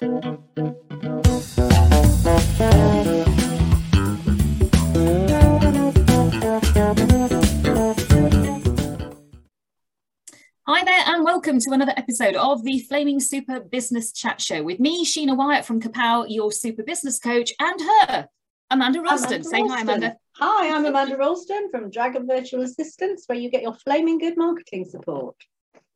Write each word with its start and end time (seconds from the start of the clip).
Hi 0.00 0.06
there, 10.84 11.02
and 11.06 11.24
welcome 11.24 11.58
to 11.58 11.72
another 11.72 11.92
episode 11.96 12.36
of 12.36 12.62
the 12.62 12.78
Flaming 12.78 13.18
Super 13.18 13.58
Business 13.58 14.12
Chat 14.12 14.40
Show 14.40 14.62
with 14.62 14.78
me, 14.78 15.04
Sheena 15.04 15.36
Whyatt 15.36 15.64
from 15.64 15.80
Kapow, 15.80 16.26
your 16.28 16.52
super 16.52 16.84
business 16.84 17.18
coach, 17.18 17.52
and 17.58 17.80
her, 17.80 18.28
Amanda 18.70 19.00
Roulstone. 19.00 19.44
Say 19.44 19.66
hi, 19.66 19.80
Amanda. 19.80 20.16
Hi, 20.36 20.76
I'm 20.76 20.86
Amanda 20.86 21.16
Roulstone 21.16 21.72
from 21.72 21.90
Dragon 21.90 22.24
Virtual 22.24 22.62
Assistants, 22.62 23.24
where 23.26 23.38
you 23.38 23.50
get 23.50 23.62
your 23.62 23.74
flaming 23.74 24.18
good 24.18 24.36
marketing 24.36 24.84
support. 24.84 25.34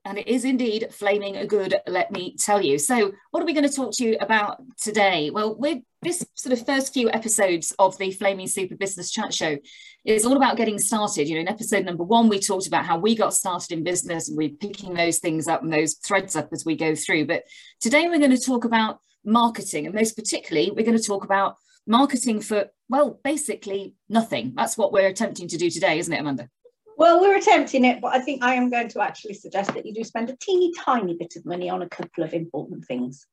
And 0.05 0.19
it 0.19 0.27
is 0.27 0.45
indeed 0.45 0.89
flaming 0.91 1.47
good, 1.47 1.77
let 1.87 2.11
me 2.11 2.37
tell 2.37 2.61
you. 2.61 2.79
So, 2.79 3.13
what 3.31 3.43
are 3.43 3.47
we 3.47 3.53
going 3.53 3.69
to 3.69 3.75
talk 3.75 3.93
to 3.95 4.05
you 4.05 4.17
about 4.21 4.61
today? 4.77 5.31
Well, 5.31 5.55
we're 5.57 5.81
this 6.03 6.27
sort 6.35 6.53
of 6.53 6.67
first 6.67 6.93
few 6.93 7.09
episodes 7.11 7.73
of 7.79 7.97
the 7.97 8.11
Flaming 8.11 8.49
Super 8.49 8.75
Business 8.75 9.13
Chat 9.13 9.33
Show 9.33 9.57
is 10.05 10.27
all 10.27 10.37
about 10.37 10.57
getting 10.57 10.81
started. 10.81 11.29
You 11.29 11.37
know, 11.37 11.43
in 11.43 11.49
episode 11.49 11.85
number 11.85 12.03
one, 12.03 12.29
we 12.29 12.41
talked 12.41 12.67
about 12.67 12.85
how 12.85 12.99
we 12.99 13.15
got 13.15 13.33
started 13.33 13.71
in 13.71 13.85
business 13.85 14.29
and 14.29 14.37
we're 14.37 14.51
picking 14.51 14.95
those 14.95 15.19
things 15.21 15.47
up 15.47 15.63
and 15.63 15.73
those 15.73 15.95
threads 15.95 16.35
up 16.35 16.49
as 16.53 16.65
we 16.65 16.75
go 16.75 16.97
through. 16.97 17.27
But 17.27 17.45
today 17.81 18.09
we're 18.09 18.19
going 18.19 18.37
to 18.37 18.39
talk 18.39 18.65
about 18.65 18.99
marketing, 19.25 19.87
and 19.87 19.95
most 19.95 20.17
particularly, 20.17 20.73
we're 20.73 20.85
going 20.85 20.99
to 20.99 21.03
talk 21.03 21.23
about 21.23 21.57
marketing 21.87 22.41
for, 22.41 22.67
well, 22.89 23.21
basically 23.23 23.95
nothing. 24.09 24.55
That's 24.57 24.77
what 24.77 24.93
we're 24.93 25.07
attempting 25.07 25.47
to 25.49 25.57
do 25.57 25.71
today, 25.71 26.01
isn't 26.01 26.13
it, 26.13 26.19
Amanda? 26.21 26.49
Well, 26.97 27.21
we're 27.21 27.37
attempting 27.37 27.85
it, 27.85 28.01
but 28.01 28.15
I 28.15 28.21
think 28.21 28.43
I 28.45 28.55
am 28.55 28.71
going 28.71 28.89
to 28.89 29.01
actually 29.01 29.35
suggest 29.35 29.75
that 29.75 29.87
you 29.87 29.95
do 29.95 30.05
spend 30.05 30.31
a 30.31 30.37
teeny 30.37 30.73
tiny 30.79 31.15
bit 31.15 31.37
of 31.37 31.47
money 31.47 31.69
on 31.71 31.83
a 31.83 31.89
couple 31.89 32.23
of 32.23 32.35
important 32.35 32.85
things. 32.85 33.27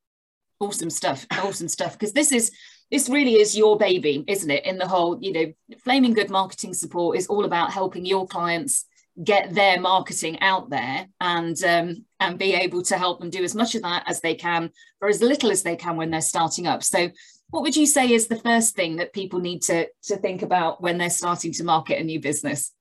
Awesome 0.60 0.90
stuff. 0.90 1.26
Awesome 1.42 1.68
stuff. 1.68 1.92
Because 1.92 2.12
this 2.12 2.32
is 2.32 2.52
this 2.90 3.08
really 3.08 3.34
is 3.34 3.56
your 3.56 3.78
baby, 3.78 4.24
isn't 4.26 4.50
it? 4.50 4.64
In 4.66 4.78
the 4.78 4.86
whole, 4.86 5.18
you 5.22 5.32
know, 5.32 5.52
flaming 5.78 6.12
good 6.12 6.30
marketing 6.30 6.74
support 6.74 7.16
is 7.16 7.28
all 7.28 7.44
about 7.44 7.72
helping 7.72 8.04
your 8.04 8.26
clients 8.26 8.84
get 9.22 9.54
their 9.54 9.80
marketing 9.80 10.40
out 10.40 10.70
there 10.70 11.06
and 11.20 11.62
um, 11.64 12.04
and 12.20 12.38
be 12.38 12.54
able 12.54 12.82
to 12.82 12.96
help 12.96 13.20
them 13.20 13.30
do 13.30 13.44
as 13.44 13.54
much 13.54 13.74
of 13.74 13.82
that 13.82 14.04
as 14.06 14.20
they 14.20 14.34
can 14.34 14.70
for 14.98 15.08
as 15.08 15.22
little 15.22 15.50
as 15.50 15.62
they 15.62 15.76
can 15.76 15.96
when 15.96 16.10
they're 16.10 16.20
starting 16.20 16.66
up. 16.66 16.82
So 16.82 17.10
what 17.50 17.62
would 17.62 17.76
you 17.76 17.86
say 17.86 18.12
is 18.12 18.28
the 18.28 18.36
first 18.36 18.74
thing 18.74 18.96
that 18.96 19.12
people 19.12 19.40
need 19.40 19.62
to 19.62 19.88
to 20.04 20.16
think 20.16 20.42
about 20.42 20.82
when 20.82 20.98
they're 20.98 21.10
starting 21.10 21.52
to 21.54 21.64
market 21.64 22.00
a 22.00 22.04
new 22.04 22.20
business? 22.20 22.72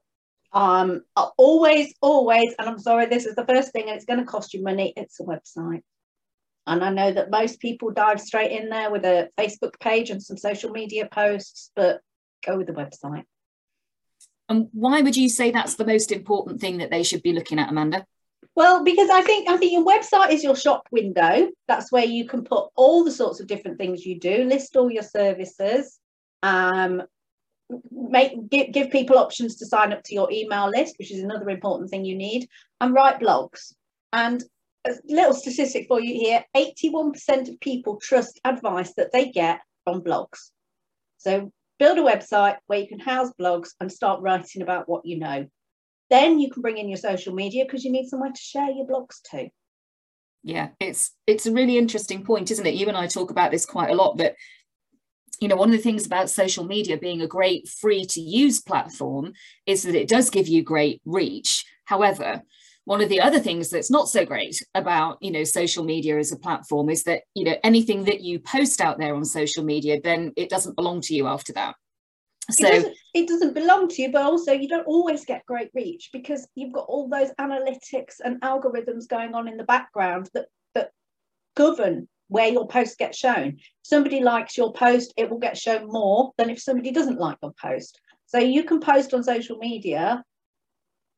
Um, 0.51 1.01
always, 1.37 1.93
always, 2.01 2.55
and 2.57 2.67
I'm 2.67 2.79
sorry, 2.79 3.05
this 3.05 3.25
is 3.25 3.35
the 3.35 3.45
first 3.45 3.71
thing, 3.71 3.83
and 3.87 3.95
it's 3.95 4.05
going 4.05 4.19
to 4.19 4.25
cost 4.25 4.53
you 4.53 4.63
money. 4.63 4.93
It's 4.95 5.19
a 5.19 5.23
website. 5.23 5.83
And 6.65 6.83
I 6.83 6.91
know 6.91 7.11
that 7.11 7.31
most 7.31 7.59
people 7.59 7.91
dive 7.91 8.21
straight 8.21 8.51
in 8.51 8.69
there 8.69 8.91
with 8.91 9.03
a 9.05 9.29
Facebook 9.37 9.79
page 9.79 10.09
and 10.09 10.21
some 10.21 10.37
social 10.37 10.71
media 10.71 11.07
posts, 11.11 11.71
but 11.75 12.01
go 12.45 12.57
with 12.57 12.67
the 12.67 12.73
website. 12.73 13.23
And 14.47 14.67
why 14.71 15.01
would 15.01 15.17
you 15.17 15.29
say 15.29 15.51
that's 15.51 15.75
the 15.75 15.85
most 15.85 16.11
important 16.11 16.59
thing 16.59 16.77
that 16.79 16.89
they 16.89 17.03
should 17.03 17.21
be 17.21 17.33
looking 17.33 17.59
at, 17.59 17.69
Amanda? 17.69 18.05
Well, 18.55 18.83
because 18.83 19.09
I 19.09 19.21
think 19.21 19.47
I 19.47 19.57
think 19.57 19.71
your 19.71 19.85
website 19.85 20.31
is 20.31 20.43
your 20.43 20.55
shop 20.55 20.87
window. 20.91 21.49
That's 21.67 21.91
where 21.91 22.05
you 22.05 22.25
can 22.25 22.43
put 22.43 22.69
all 22.75 23.03
the 23.03 23.11
sorts 23.11 23.39
of 23.39 23.47
different 23.47 23.77
things 23.77 24.05
you 24.05 24.19
do, 24.19 24.43
list 24.43 24.75
all 24.75 24.91
your 24.91 25.03
services, 25.03 25.99
um, 26.43 27.03
make 27.91 28.49
give, 28.49 28.71
give 28.71 28.91
people 28.91 29.17
options 29.17 29.55
to 29.57 29.65
sign 29.65 29.93
up 29.93 30.03
to 30.03 30.13
your 30.13 30.31
email 30.31 30.69
list, 30.69 30.95
which 30.97 31.11
is 31.11 31.23
another 31.23 31.49
important 31.49 31.89
thing 31.89 32.05
you 32.05 32.15
need, 32.15 32.47
and 32.81 32.93
write 32.93 33.19
blogs. 33.19 33.73
And 34.13 34.43
a 34.85 34.93
little 35.07 35.33
statistic 35.33 35.87
for 35.87 35.99
you 35.99 36.13
here: 36.13 36.43
81% 36.55 37.49
of 37.49 37.59
people 37.59 37.99
trust 38.01 38.39
advice 38.45 38.93
that 38.95 39.11
they 39.11 39.29
get 39.29 39.59
from 39.83 40.01
blogs. 40.01 40.51
So 41.17 41.51
build 41.79 41.97
a 41.97 42.01
website 42.01 42.57
where 42.67 42.79
you 42.79 42.87
can 42.87 42.99
house 42.99 43.31
blogs 43.39 43.69
and 43.79 43.91
start 43.91 44.21
writing 44.21 44.61
about 44.61 44.87
what 44.87 45.05
you 45.05 45.17
know. 45.17 45.47
Then 46.09 46.39
you 46.39 46.49
can 46.49 46.61
bring 46.61 46.77
in 46.77 46.89
your 46.89 46.97
social 46.97 47.33
media 47.33 47.65
because 47.65 47.83
you 47.85 47.91
need 47.91 48.07
somewhere 48.07 48.31
to 48.31 48.41
share 48.41 48.71
your 48.71 48.87
blogs 48.87 49.21
to. 49.31 49.49
Yeah, 50.43 50.69
it's 50.79 51.11
it's 51.27 51.45
a 51.45 51.51
really 51.51 51.77
interesting 51.77 52.23
point, 52.23 52.49
isn't 52.51 52.65
it? 52.65 52.75
You 52.75 52.87
and 52.87 52.97
I 52.97 53.07
talk 53.07 53.29
about 53.31 53.51
this 53.51 53.65
quite 53.65 53.91
a 53.91 53.95
lot, 53.95 54.17
but 54.17 54.35
you 55.39 55.47
know, 55.47 55.55
one 55.55 55.69
of 55.69 55.75
the 55.75 55.81
things 55.81 56.05
about 56.05 56.29
social 56.29 56.65
media 56.65 56.97
being 56.97 57.21
a 57.21 57.27
great 57.27 57.67
free 57.67 58.05
to 58.05 58.21
use 58.21 58.61
platform 58.61 59.33
is 59.65 59.83
that 59.83 59.95
it 59.95 60.09
does 60.09 60.29
give 60.29 60.47
you 60.47 60.63
great 60.63 61.01
reach. 61.05 61.65
However, 61.85 62.43
one 62.89 63.01
of 63.01 63.09
the 63.09 63.21
other 63.21 63.39
things 63.39 63.69
that's 63.69 63.91
not 63.91 64.09
so 64.09 64.25
great 64.25 64.65
about 64.73 65.19
you 65.21 65.29
know 65.31 65.43
social 65.43 65.83
media 65.83 66.17
as 66.17 66.31
a 66.31 66.39
platform 66.39 66.89
is 66.89 67.03
that 67.03 67.21
you 67.35 67.43
know 67.43 67.55
anything 67.63 68.05
that 68.05 68.21
you 68.21 68.39
post 68.39 68.81
out 68.81 68.97
there 68.97 69.13
on 69.13 69.23
social 69.23 69.63
media 69.63 69.99
then 70.03 70.33
it 70.35 70.49
doesn't 70.49 70.75
belong 70.75 70.99
to 70.99 71.13
you 71.13 71.27
after 71.27 71.53
that 71.53 71.75
so 72.49 72.67
it 72.67 72.71
doesn't, 72.71 72.97
it 73.13 73.27
doesn't, 73.27 73.53
belong 73.53 73.87
to 73.87 74.01
you 74.01 74.11
but 74.11 74.23
also 74.23 74.51
you 74.53 74.67
don't 74.67 74.87
always 74.87 75.23
get 75.23 75.45
great 75.45 75.69
reach 75.75 76.09
because 76.11 76.47
you've 76.55 76.73
got 76.73 76.85
all 76.87 77.07
those 77.07 77.29
analytics 77.39 78.15
and 78.23 78.41
algorithms 78.41 79.07
going 79.07 79.35
on 79.35 79.47
in 79.47 79.55
the 79.55 79.63
background 79.65 80.27
that 80.33 80.47
that 80.73 80.89
govern 81.55 82.07
where 82.29 82.47
your 82.47 82.67
post 82.67 82.97
gets 82.97 83.17
shown 83.17 83.57
if 83.57 83.65
somebody 83.81 84.21
likes 84.21 84.57
your 84.57 84.71
post 84.71 85.13
it 85.17 85.29
will 85.29 85.39
get 85.39 85.57
shown 85.57 85.87
more 85.87 86.31
than 86.37 86.49
if 86.49 86.61
somebody 86.61 86.91
doesn't 86.91 87.19
like 87.19 87.37
your 87.43 87.53
post 87.61 87.99
so 88.25 88.37
you 88.37 88.63
can 88.63 88.79
post 88.79 89.13
on 89.13 89.23
social 89.23 89.57
media 89.57 90.23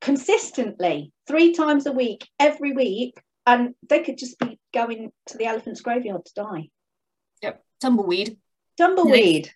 consistently 0.01 1.13
three 1.27 1.53
times 1.53 1.85
a 1.85 1.91
week, 1.91 2.27
every 2.39 2.73
week, 2.73 3.15
and 3.45 3.75
they 3.87 4.03
could 4.03 4.17
just 4.17 4.37
be 4.39 4.59
going 4.73 5.11
to 5.27 5.37
the 5.37 5.45
elephant's 5.45 5.81
graveyard 5.81 6.25
to 6.25 6.33
die. 6.35 6.69
Yep, 7.41 7.63
tumbleweed. 7.79 8.37
Tumbleweed. 8.77 9.51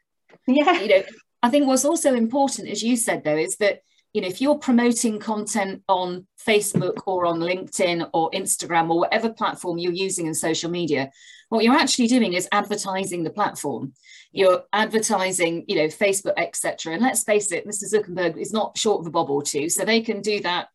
yeah. 0.47 0.79
You 0.81 0.87
know, 0.87 1.03
I 1.43 1.49
think 1.49 1.67
what's 1.67 1.85
also 1.85 2.13
important, 2.13 2.69
as 2.69 2.83
you 2.83 2.95
said, 2.95 3.23
though, 3.23 3.37
is 3.37 3.57
that 3.57 3.81
you 4.15 4.21
know 4.21 4.27
if 4.27 4.39
you're 4.39 4.57
promoting 4.57 5.19
content 5.19 5.83
on 5.89 6.25
Facebook 6.47 7.03
or 7.05 7.25
on 7.25 7.39
LinkedIn 7.39 8.09
or 8.13 8.31
Instagram 8.31 8.89
or 8.89 8.99
whatever 8.99 9.29
platform 9.29 9.77
you're 9.77 9.91
using 9.91 10.25
in 10.25 10.33
social 10.33 10.71
media, 10.71 11.11
what 11.49 11.65
you're 11.65 11.75
actually 11.75 12.07
doing 12.07 12.31
is 12.31 12.47
advertising 12.53 13.23
the 13.23 13.29
platform. 13.29 13.93
You're 14.31 14.63
advertising 14.71 15.65
you 15.67 15.75
know 15.75 15.87
facebook 15.87 16.33
etc 16.37 16.93
and 16.93 17.01
let's 17.01 17.23
face 17.23 17.51
it 17.53 17.65
mr 17.65 17.85
zuckerberg 17.93 18.37
is 18.37 18.51
not 18.51 18.77
short 18.77 18.99
of 18.99 19.07
a 19.07 19.09
bob 19.09 19.29
or 19.29 19.41
two 19.41 19.69
so 19.69 19.85
they 19.85 20.01
can 20.01 20.21
do 20.21 20.41
that 20.41 20.67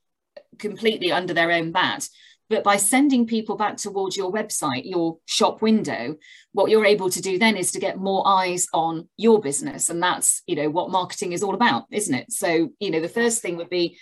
completely 0.59 1.12
under 1.12 1.34
their 1.34 1.53
own 1.53 1.71
bat 1.71 2.09
but 2.50 2.62
by 2.62 2.77
sending 2.77 3.27
people 3.27 3.56
back 3.56 3.78
towards 3.78 4.16
your 4.16 4.31
website 4.31 4.83
your 4.84 5.16
shop 5.25 5.62
window 5.62 6.15
what 6.53 6.71
you're 6.71 6.84
able 6.84 7.09
to 7.09 7.22
do 7.22 7.38
then 7.38 7.56
is 7.56 7.72
to 7.72 7.81
get 7.81 7.97
more 7.97 8.27
eyes 8.27 8.66
on 8.75 9.09
your 9.16 9.41
business 9.41 9.88
and 9.88 10.03
that's 10.03 10.43
you 10.47 10.56
know 10.56 10.69
what 10.69 10.91
marketing 10.91 11.33
is 11.33 11.43
all 11.43 11.55
about 11.55 11.87
isn't 11.91 12.15
it 12.15 12.31
so 12.31 12.69
you 12.81 12.91
know 12.91 13.00
the 13.00 13.09
first 13.09 13.41
thing 13.41 13.56
would 13.56 13.71
be 13.71 13.99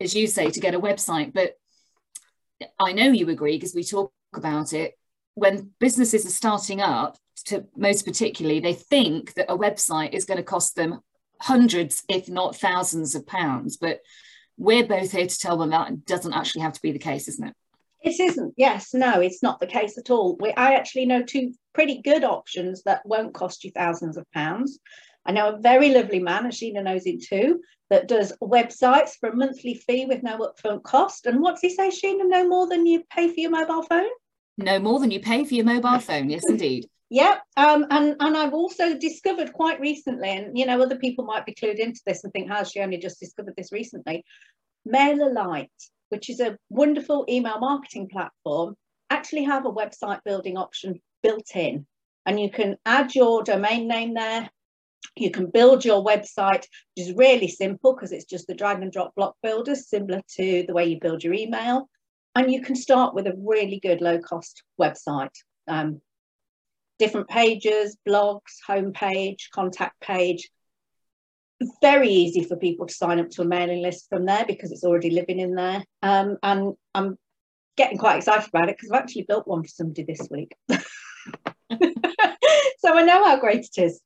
as 0.00 0.14
you 0.14 0.26
say 0.26 0.50
to 0.50 0.60
get 0.60 0.74
a 0.74 0.80
website 0.80 1.32
but 1.32 1.54
i 2.78 2.92
know 2.92 3.10
you 3.10 3.28
agree 3.30 3.56
because 3.56 3.74
we 3.74 3.82
talk 3.82 4.12
about 4.34 4.74
it 4.74 4.94
when 5.34 5.70
businesses 5.78 6.26
are 6.26 6.30
starting 6.30 6.80
up, 6.80 7.16
to 7.44 7.66
most 7.76 8.04
particularly, 8.04 8.60
they 8.60 8.74
think 8.74 9.34
that 9.34 9.50
a 9.50 9.58
website 9.58 10.12
is 10.12 10.24
going 10.24 10.36
to 10.36 10.44
cost 10.44 10.76
them 10.76 11.00
hundreds, 11.40 12.04
if 12.08 12.28
not 12.28 12.56
thousands 12.56 13.14
of 13.14 13.26
pounds. 13.26 13.76
But 13.76 14.00
we're 14.56 14.86
both 14.86 15.12
here 15.12 15.26
to 15.26 15.38
tell 15.38 15.56
them 15.56 15.70
that 15.70 16.04
doesn't 16.04 16.34
actually 16.34 16.62
have 16.62 16.74
to 16.74 16.82
be 16.82 16.92
the 16.92 16.98
case, 16.98 17.26
isn't 17.28 17.48
it? 17.48 17.54
It 18.02 18.18
isn't. 18.18 18.54
Yes, 18.56 18.94
no, 18.94 19.20
it's 19.20 19.42
not 19.42 19.60
the 19.60 19.66
case 19.66 19.96
at 19.96 20.10
all. 20.10 20.36
We, 20.40 20.52
I 20.52 20.74
actually 20.74 21.06
know 21.06 21.22
two 21.22 21.52
pretty 21.72 22.02
good 22.02 22.24
options 22.24 22.82
that 22.82 23.06
won't 23.06 23.34
cost 23.34 23.64
you 23.64 23.70
thousands 23.70 24.16
of 24.16 24.30
pounds. 24.32 24.78
I 25.24 25.32
know 25.32 25.50
a 25.50 25.60
very 25.60 25.90
lovely 25.90 26.18
man, 26.18 26.44
and 26.44 26.52
Sheena 26.52 26.82
knows 26.82 27.06
him 27.06 27.18
too, 27.20 27.60
that 27.90 28.08
does 28.08 28.32
websites 28.42 29.18
for 29.20 29.28
a 29.28 29.36
monthly 29.36 29.74
fee 29.74 30.06
with 30.06 30.22
no 30.22 30.38
upfront 30.38 30.82
cost. 30.82 31.26
And 31.26 31.40
what's 31.40 31.60
he 31.60 31.70
say, 31.70 31.90
Sheena? 31.90 32.28
No 32.28 32.48
more 32.48 32.66
than 32.66 32.86
you 32.86 33.04
pay 33.10 33.28
for 33.28 33.38
your 33.38 33.50
mobile 33.50 33.82
phone? 33.82 34.08
No 34.58 34.78
more 34.78 34.98
than 34.98 35.10
you 35.10 35.20
pay 35.20 35.44
for 35.44 35.54
your 35.54 35.64
mobile 35.64 35.98
phone. 36.00 36.30
Yes, 36.30 36.44
indeed. 36.48 36.88
Yeah, 37.14 37.40
um, 37.58 37.84
and 37.90 38.16
and 38.20 38.34
I've 38.38 38.54
also 38.54 38.96
discovered 38.96 39.52
quite 39.52 39.78
recently, 39.80 40.30
and 40.30 40.56
you 40.56 40.64
know, 40.64 40.80
other 40.80 40.96
people 40.96 41.26
might 41.26 41.44
be 41.44 41.54
clued 41.54 41.78
into 41.78 42.00
this 42.06 42.24
and 42.24 42.32
think, 42.32 42.48
how 42.48 42.56
"Has 42.56 42.70
she 42.70 42.80
only 42.80 42.96
just 42.96 43.20
discovered 43.20 43.52
this 43.54 43.70
recently?" 43.70 44.24
MailerLite, 44.88 45.68
which 46.12 46.28
is 46.28 46.40
a 46.40 46.58
wonderful 46.68 47.24
email 47.26 47.58
marketing 47.58 48.06
platform, 48.06 48.76
actually 49.08 49.44
have 49.44 49.64
a 49.64 49.72
website 49.72 50.20
building 50.26 50.58
option 50.58 51.00
built 51.22 51.56
in, 51.56 51.86
and 52.26 52.38
you 52.38 52.50
can 52.50 52.76
add 52.84 53.14
your 53.14 53.42
domain 53.42 53.88
name 53.88 54.12
there. 54.12 54.50
You 55.16 55.30
can 55.30 55.46
build 55.46 55.86
your 55.86 56.04
website, 56.04 56.66
which 56.94 57.06
is 57.06 57.14
really 57.14 57.48
simple 57.48 57.94
because 57.94 58.12
it's 58.12 58.26
just 58.26 58.46
the 58.46 58.54
drag 58.54 58.82
and 58.82 58.92
drop 58.92 59.14
block 59.14 59.36
builder, 59.42 59.74
similar 59.74 60.20
to 60.36 60.64
the 60.66 60.74
way 60.74 60.84
you 60.84 61.00
build 61.00 61.24
your 61.24 61.32
email. 61.32 61.88
And 62.34 62.52
you 62.52 62.60
can 62.60 62.76
start 62.76 63.14
with 63.14 63.26
a 63.26 63.34
really 63.38 63.80
good 63.80 64.02
low 64.02 64.18
cost 64.18 64.62
website. 64.78 65.34
Um, 65.66 66.02
different 66.98 67.28
pages, 67.28 67.96
blogs, 68.06 68.60
homepage, 68.68 69.48
contact 69.50 69.98
page. 70.02 70.50
Very 71.80 72.08
easy 72.08 72.44
for 72.44 72.56
people 72.56 72.86
to 72.86 72.94
sign 72.94 73.18
up 73.20 73.30
to 73.30 73.42
a 73.42 73.44
mailing 73.44 73.82
list 73.82 74.08
from 74.08 74.26
there 74.26 74.44
because 74.46 74.72
it's 74.72 74.84
already 74.84 75.10
living 75.10 75.38
in 75.38 75.54
there. 75.54 75.84
Um, 76.02 76.36
and 76.42 76.74
I'm 76.94 77.18
getting 77.76 77.98
quite 77.98 78.18
excited 78.18 78.48
about 78.48 78.68
it 78.68 78.76
because 78.76 78.90
I've 78.90 79.02
actually 79.02 79.22
built 79.22 79.46
one 79.46 79.62
for 79.62 79.68
somebody 79.68 80.04
this 80.04 80.26
week. 80.30 80.54
so 80.70 80.78
I 82.94 83.02
know 83.02 83.24
how 83.24 83.38
great 83.38 83.68
it 83.76 83.80
is. 83.80 84.00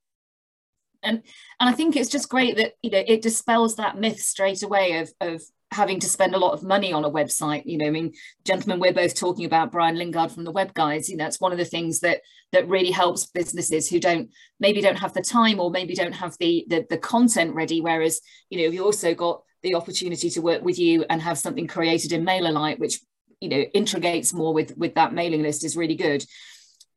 And 1.02 1.22
and 1.60 1.70
I 1.70 1.72
think 1.72 1.94
it's 1.94 2.08
just 2.08 2.28
great 2.28 2.56
that 2.56 2.72
you 2.82 2.90
know 2.90 3.02
it 3.06 3.22
dispels 3.22 3.76
that 3.76 3.98
myth 3.98 4.20
straight 4.20 4.62
away 4.62 4.98
of 4.98 5.10
of 5.20 5.42
having 5.76 6.00
to 6.00 6.08
spend 6.08 6.34
a 6.34 6.38
lot 6.38 6.52
of 6.52 6.62
money 6.62 6.92
on 6.92 7.04
a 7.04 7.10
website 7.10 7.62
you 7.66 7.76
know 7.78 7.86
i 7.86 7.90
mean 7.90 8.12
gentlemen 8.44 8.80
we're 8.80 8.92
both 8.92 9.14
talking 9.14 9.44
about 9.44 9.70
brian 9.70 9.96
lingard 9.96 10.32
from 10.32 10.44
the 10.44 10.50
web 10.50 10.72
guys 10.74 11.08
you 11.08 11.16
know 11.16 11.24
that's 11.24 11.40
one 11.40 11.52
of 11.52 11.58
the 11.58 11.64
things 11.64 12.00
that 12.00 12.20
that 12.52 12.68
really 12.68 12.90
helps 12.90 13.26
businesses 13.26 13.88
who 13.88 14.00
don't 14.00 14.30
maybe 14.58 14.80
don't 14.80 14.98
have 14.98 15.12
the 15.12 15.20
time 15.20 15.60
or 15.60 15.70
maybe 15.70 15.94
don't 15.94 16.14
have 16.14 16.34
the 16.40 16.64
the, 16.68 16.86
the 16.88 16.98
content 16.98 17.54
ready 17.54 17.80
whereas 17.80 18.20
you 18.50 18.58
know 18.58 18.72
you 18.72 18.84
also 18.84 19.14
got 19.14 19.42
the 19.62 19.74
opportunity 19.74 20.30
to 20.30 20.40
work 20.40 20.62
with 20.62 20.78
you 20.78 21.04
and 21.10 21.20
have 21.20 21.38
something 21.38 21.66
created 21.66 22.12
in 22.12 22.24
MailerLite 22.24 22.78
which 22.78 23.00
you 23.40 23.48
know 23.48 23.60
integrates 23.74 24.32
more 24.32 24.54
with 24.54 24.76
with 24.76 24.94
that 24.94 25.12
mailing 25.12 25.42
list 25.42 25.64
is 25.64 25.76
really 25.76 25.96
good 25.96 26.24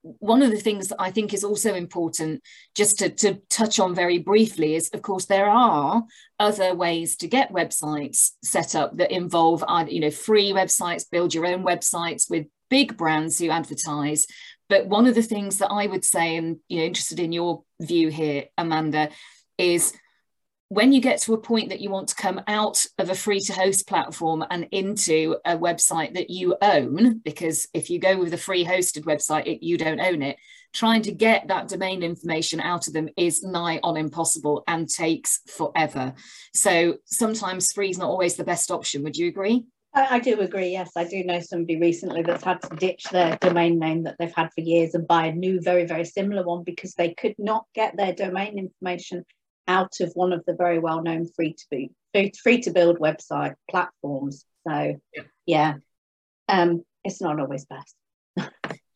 one 0.02 0.42
of 0.42 0.52
the 0.52 0.58
things 0.58 0.88
that 0.88 1.02
I 1.02 1.12
think 1.12 1.34
is 1.34 1.44
also 1.44 1.76
important, 1.76 2.42
just 2.76 3.00
to, 3.00 3.10
to 3.10 3.36
touch 3.50 3.80
on 3.80 3.94
very 3.94 4.18
briefly, 4.18 4.76
is 4.76 4.90
of 4.94 5.02
course 5.02 5.26
there 5.26 5.50
are 5.50 6.04
other 6.40 6.74
ways 6.74 7.16
to 7.18 7.28
get 7.28 7.52
websites 7.52 8.32
set 8.44 8.76
up 8.76 8.98
that 8.98 9.12
involve, 9.12 9.64
you 9.88 10.00
know, 10.00 10.12
free 10.12 10.52
websites, 10.52 11.10
build 11.10 11.34
your 11.34 11.46
own 11.46 11.64
websites 11.64 12.30
with 12.30 12.48
big 12.70 12.96
brands 12.98 13.40
who 13.40 13.50
advertise. 13.50 14.26
But 14.70 14.88
one 14.88 15.08
of 15.08 15.16
the 15.16 15.24
things 15.24 15.58
that 15.58 15.72
I 15.72 15.88
would 15.88 16.06
say, 16.06 16.38
and 16.38 16.58
you 16.70 16.80
know, 16.80 16.86
interested 16.86 17.20
in 17.20 17.32
your 17.32 17.64
view 17.82 18.10
here, 18.10 18.46
Amanda, 18.58 19.10
is 19.58 19.94
when 20.70 20.94
you 20.94 21.02
get 21.02 21.20
to 21.20 21.34
a 21.34 21.38
point 21.38 21.70
that 21.70 21.82
you 21.82 21.90
want 21.90 22.08
to 22.08 22.16
come 22.16 22.40
out 22.48 22.86
of 23.00 23.10
a 23.10 23.16
free 23.16 23.40
to 23.40 23.54
host 23.54 23.88
platform 23.88 24.46
and 24.52 24.68
into 24.72 25.36
a 25.44 25.58
website 25.58 26.14
that 26.14 26.30
you 26.30 26.56
own, 26.62 27.18
because 27.26 27.68
if 27.74 27.90
you 27.90 28.00
go 28.00 28.20
with 28.20 28.34
a 28.36 28.38
free 28.38 28.64
hosted 28.64 29.04
website, 29.04 29.48
it, 29.48 29.66
you 29.66 29.80
don't 29.80 30.00
own 30.00 30.22
it, 30.22 30.38
trying 30.72 31.02
to 31.02 31.12
get 31.12 31.48
that 31.48 31.68
domain 31.68 32.04
information 32.04 32.60
out 32.60 32.88
of 32.88 32.94
them 32.94 33.10
is 33.18 33.42
nigh 33.42 33.80
on 33.82 33.98
impossible 33.98 34.64
and 34.68 34.88
takes 34.88 35.40
forever. 35.48 36.14
So 36.54 36.98
sometimes 37.06 37.72
free 37.72 37.90
is 37.90 37.98
not 37.98 38.10
always 38.10 38.36
the 38.36 38.44
best 38.44 38.70
option. 38.70 39.02
Would 39.04 39.18
you 39.18 39.28
agree? 39.28 39.66
I, 39.96 40.18
I, 40.18 40.20
do 40.20 40.40
agree. 40.40 40.70
Yes, 40.70 40.92
I 40.96 41.06
do 41.06 41.24
know 41.24 41.40
somebody 41.40 41.80
recently 41.80 42.22
that's 42.22 42.44
had 42.44 42.62
to 42.62 42.76
ditch 42.76 43.06
their 43.06 43.38
domain 43.38 43.80
name 43.80 44.04
that 44.04 44.18
they've 44.20 44.36
had 44.36 44.54
for 44.54 44.62
years 44.62 44.94
and 44.94 45.08
buy 45.08 45.26
a 45.26 45.34
new, 45.34 45.60
very, 45.62 45.88
very 45.88 46.06
similar 46.06 46.44
one 46.44 46.64
because 46.64 46.94
they 46.94 47.16
could 47.16 47.34
not 47.40 47.66
get 47.74 47.98
their 47.98 48.14
domain 48.14 48.60
information 48.60 49.26
out 49.70 49.94
of 50.02 50.12
one 50.16 50.34
of 50.34 50.44
the 50.46 50.56
very 50.56 50.80
well 50.80 51.02
known 51.02 51.28
free 51.28 51.54
to 51.54 51.66
be 51.70 51.92
free 52.42 52.60
to 52.62 52.72
build 52.72 53.00
website 53.00 53.54
platforms. 53.70 54.44
So 54.68 55.00
yeah, 55.16 55.24
yeah. 55.46 55.74
Um, 56.50 56.84
it's 57.06 57.22
not 57.22 57.40
always 57.40 57.66
best. 57.66 57.96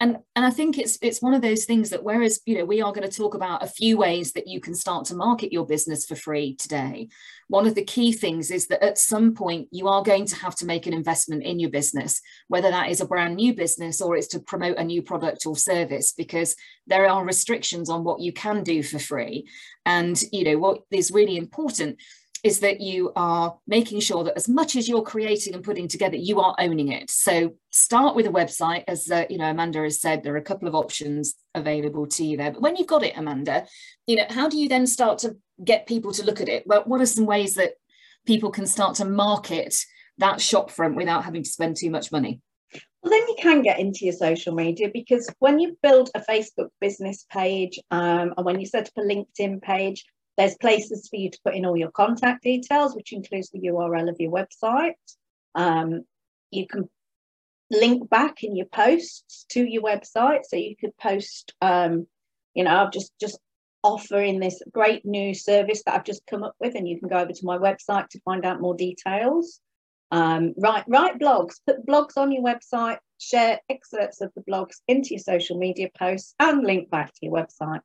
And 0.03 0.17
and 0.35 0.45
I 0.45 0.49
think 0.49 0.77
it's 0.77 0.97
it's 1.01 1.21
one 1.21 1.33
of 1.33 1.41
those 1.41 1.63
things 1.63 1.89
that 1.91 2.03
whereas 2.03 2.41
you 2.45 2.57
know 2.57 2.65
we 2.65 2.81
are 2.81 2.91
going 2.91 3.09
to 3.09 3.17
talk 3.17 3.35
about 3.35 3.63
a 3.63 3.67
few 3.67 3.97
ways 3.97 4.33
that 4.33 4.47
you 4.47 4.59
can 4.59 4.75
start 4.75 5.05
to 5.05 5.15
market 5.15 5.53
your 5.53 5.65
business 5.65 6.05
for 6.05 6.15
free 6.15 6.55
today. 6.57 7.07
One 7.47 7.65
of 7.65 7.75
the 7.75 7.85
key 7.85 8.11
things 8.11 8.51
is 8.51 8.67
that 8.67 8.83
at 8.83 8.97
some 8.97 9.33
point 9.33 9.69
you 9.71 9.87
are 9.87 10.03
going 10.03 10.25
to 10.25 10.35
have 10.35 10.55
to 10.57 10.65
make 10.65 10.87
an 10.87 10.93
investment 10.93 11.43
in 11.43 11.57
your 11.57 11.69
business, 11.69 12.19
whether 12.49 12.69
that 12.69 12.89
is 12.89 12.99
a 12.99 13.07
brand 13.07 13.37
new 13.37 13.53
business 13.53 14.01
or 14.01 14.17
it's 14.17 14.27
to 14.27 14.41
promote 14.41 14.77
a 14.77 14.83
new 14.83 15.01
product 15.01 15.45
or 15.45 15.55
service, 15.55 16.11
because 16.11 16.53
there 16.85 17.07
are 17.07 17.23
restrictions 17.23 17.89
on 17.89 18.03
what 18.03 18.19
you 18.19 18.33
can 18.33 18.61
do 18.61 18.83
for 18.83 18.99
free. 18.99 19.47
And 19.85 20.21
you 20.33 20.43
know 20.43 20.57
what 20.57 20.81
is 20.91 21.11
really 21.11 21.37
important 21.37 21.97
is 22.43 22.59
that 22.59 22.81
you 22.81 23.11
are 23.15 23.57
making 23.67 24.01
sure 24.01 24.25
that 24.25 24.35
as 24.35 24.49
much 24.49 24.75
as 24.75 24.87
you're 24.89 25.01
creating 25.01 25.53
and 25.53 25.63
putting 25.63 25.87
together, 25.87 26.17
you 26.17 26.41
are 26.41 26.55
owning 26.59 26.91
it. 26.91 27.09
So 27.09 27.55
start 27.71 28.15
with 28.15 28.27
a 28.27 28.31
website, 28.31 28.83
as 28.87 29.09
uh, 29.09 29.23
you 29.29 29.37
know, 29.37 29.49
Amanda 29.49 29.81
has 29.81 30.01
said, 30.01 30.23
there 30.23 30.33
are 30.33 30.37
a 30.37 30.41
couple 30.41 30.67
of 30.67 30.75
options 30.75 31.35
available 31.55 32.05
to 32.07 32.25
you 32.25 32.35
there. 32.35 32.51
But 32.51 32.61
when 32.61 32.75
you've 32.75 32.87
got 32.87 33.03
it, 33.03 33.17
Amanda, 33.17 33.65
you 34.07 34.17
know, 34.17 34.25
how 34.29 34.49
do 34.49 34.57
you 34.57 34.67
then 34.67 34.85
start 34.85 35.19
to 35.19 35.37
get 35.63 35.87
people 35.87 36.11
to 36.13 36.25
look 36.25 36.41
at 36.41 36.49
it? 36.49 36.63
Well, 36.67 36.83
what 36.85 36.99
are 36.99 37.05
some 37.05 37.25
ways 37.25 37.55
that 37.55 37.73
people 38.25 38.51
can 38.51 38.67
start 38.67 38.95
to 38.95 39.05
market 39.05 39.75
that 40.17 40.39
shopfront 40.39 40.95
without 40.95 41.23
having 41.23 41.43
to 41.43 41.49
spend 41.49 41.77
too 41.77 41.89
much 41.89 42.11
money? 42.11 42.41
Well, 43.01 43.11
then 43.11 43.27
you 43.27 43.35
can 43.39 43.61
get 43.61 43.79
into 43.79 44.05
your 44.05 44.13
social 44.13 44.53
media 44.53 44.89
because 44.93 45.29
when 45.39 45.59
you 45.59 45.77
build 45.83 46.09
a 46.15 46.21
Facebook 46.21 46.69
business 46.79 47.25
page 47.29 47.79
um, 47.91 48.33
and 48.35 48.45
when 48.45 48.59
you 48.59 48.65
set 48.65 48.87
up 48.87 48.93
a 48.97 49.01
LinkedIn 49.01 49.61
page, 49.61 50.05
there's 50.37 50.55
places 50.55 51.07
for 51.09 51.17
you 51.17 51.29
to 51.29 51.39
put 51.43 51.55
in 51.55 51.65
all 51.65 51.77
your 51.77 51.91
contact 51.91 52.43
details, 52.43 52.95
which 52.95 53.13
includes 53.13 53.49
the 53.49 53.59
URL 53.59 54.09
of 54.09 54.19
your 54.19 54.31
website. 54.31 54.93
Um, 55.55 56.05
you 56.51 56.67
can 56.67 56.89
link 57.69 58.09
back 58.09 58.43
in 58.43 58.55
your 58.55 58.65
posts 58.67 59.45
to 59.49 59.63
your 59.63 59.83
website. 59.83 60.41
So 60.43 60.55
you 60.55 60.75
could 60.75 60.95
post, 60.97 61.53
um, 61.61 62.07
you 62.53 62.63
know, 62.63 62.75
I've 62.75 62.91
just 62.91 63.11
just 63.19 63.39
offering 63.83 64.39
this 64.39 64.61
great 64.71 65.05
new 65.05 65.33
service 65.33 65.83
that 65.83 65.95
I've 65.95 66.05
just 66.05 66.25
come 66.25 66.43
up 66.43 66.55
with, 66.59 66.75
and 66.75 66.87
you 66.87 66.99
can 66.99 67.09
go 67.09 67.17
over 67.17 67.33
to 67.33 67.45
my 67.45 67.57
website 67.57 68.07
to 68.09 68.21
find 68.21 68.45
out 68.45 68.61
more 68.61 68.75
details. 68.75 69.59
Um, 70.11 70.53
write 70.57 70.85
write 70.87 71.19
blogs, 71.19 71.55
put 71.65 71.85
blogs 71.85 72.17
on 72.17 72.31
your 72.31 72.43
website, 72.43 72.97
share 73.19 73.59
excerpts 73.69 74.21
of 74.21 74.31
the 74.35 74.43
blogs 74.49 74.77
into 74.87 75.11
your 75.11 75.19
social 75.19 75.57
media 75.57 75.89
posts, 75.97 76.33
and 76.39 76.63
link 76.63 76.89
back 76.89 77.07
to 77.13 77.19
your 77.21 77.33
website. 77.33 77.81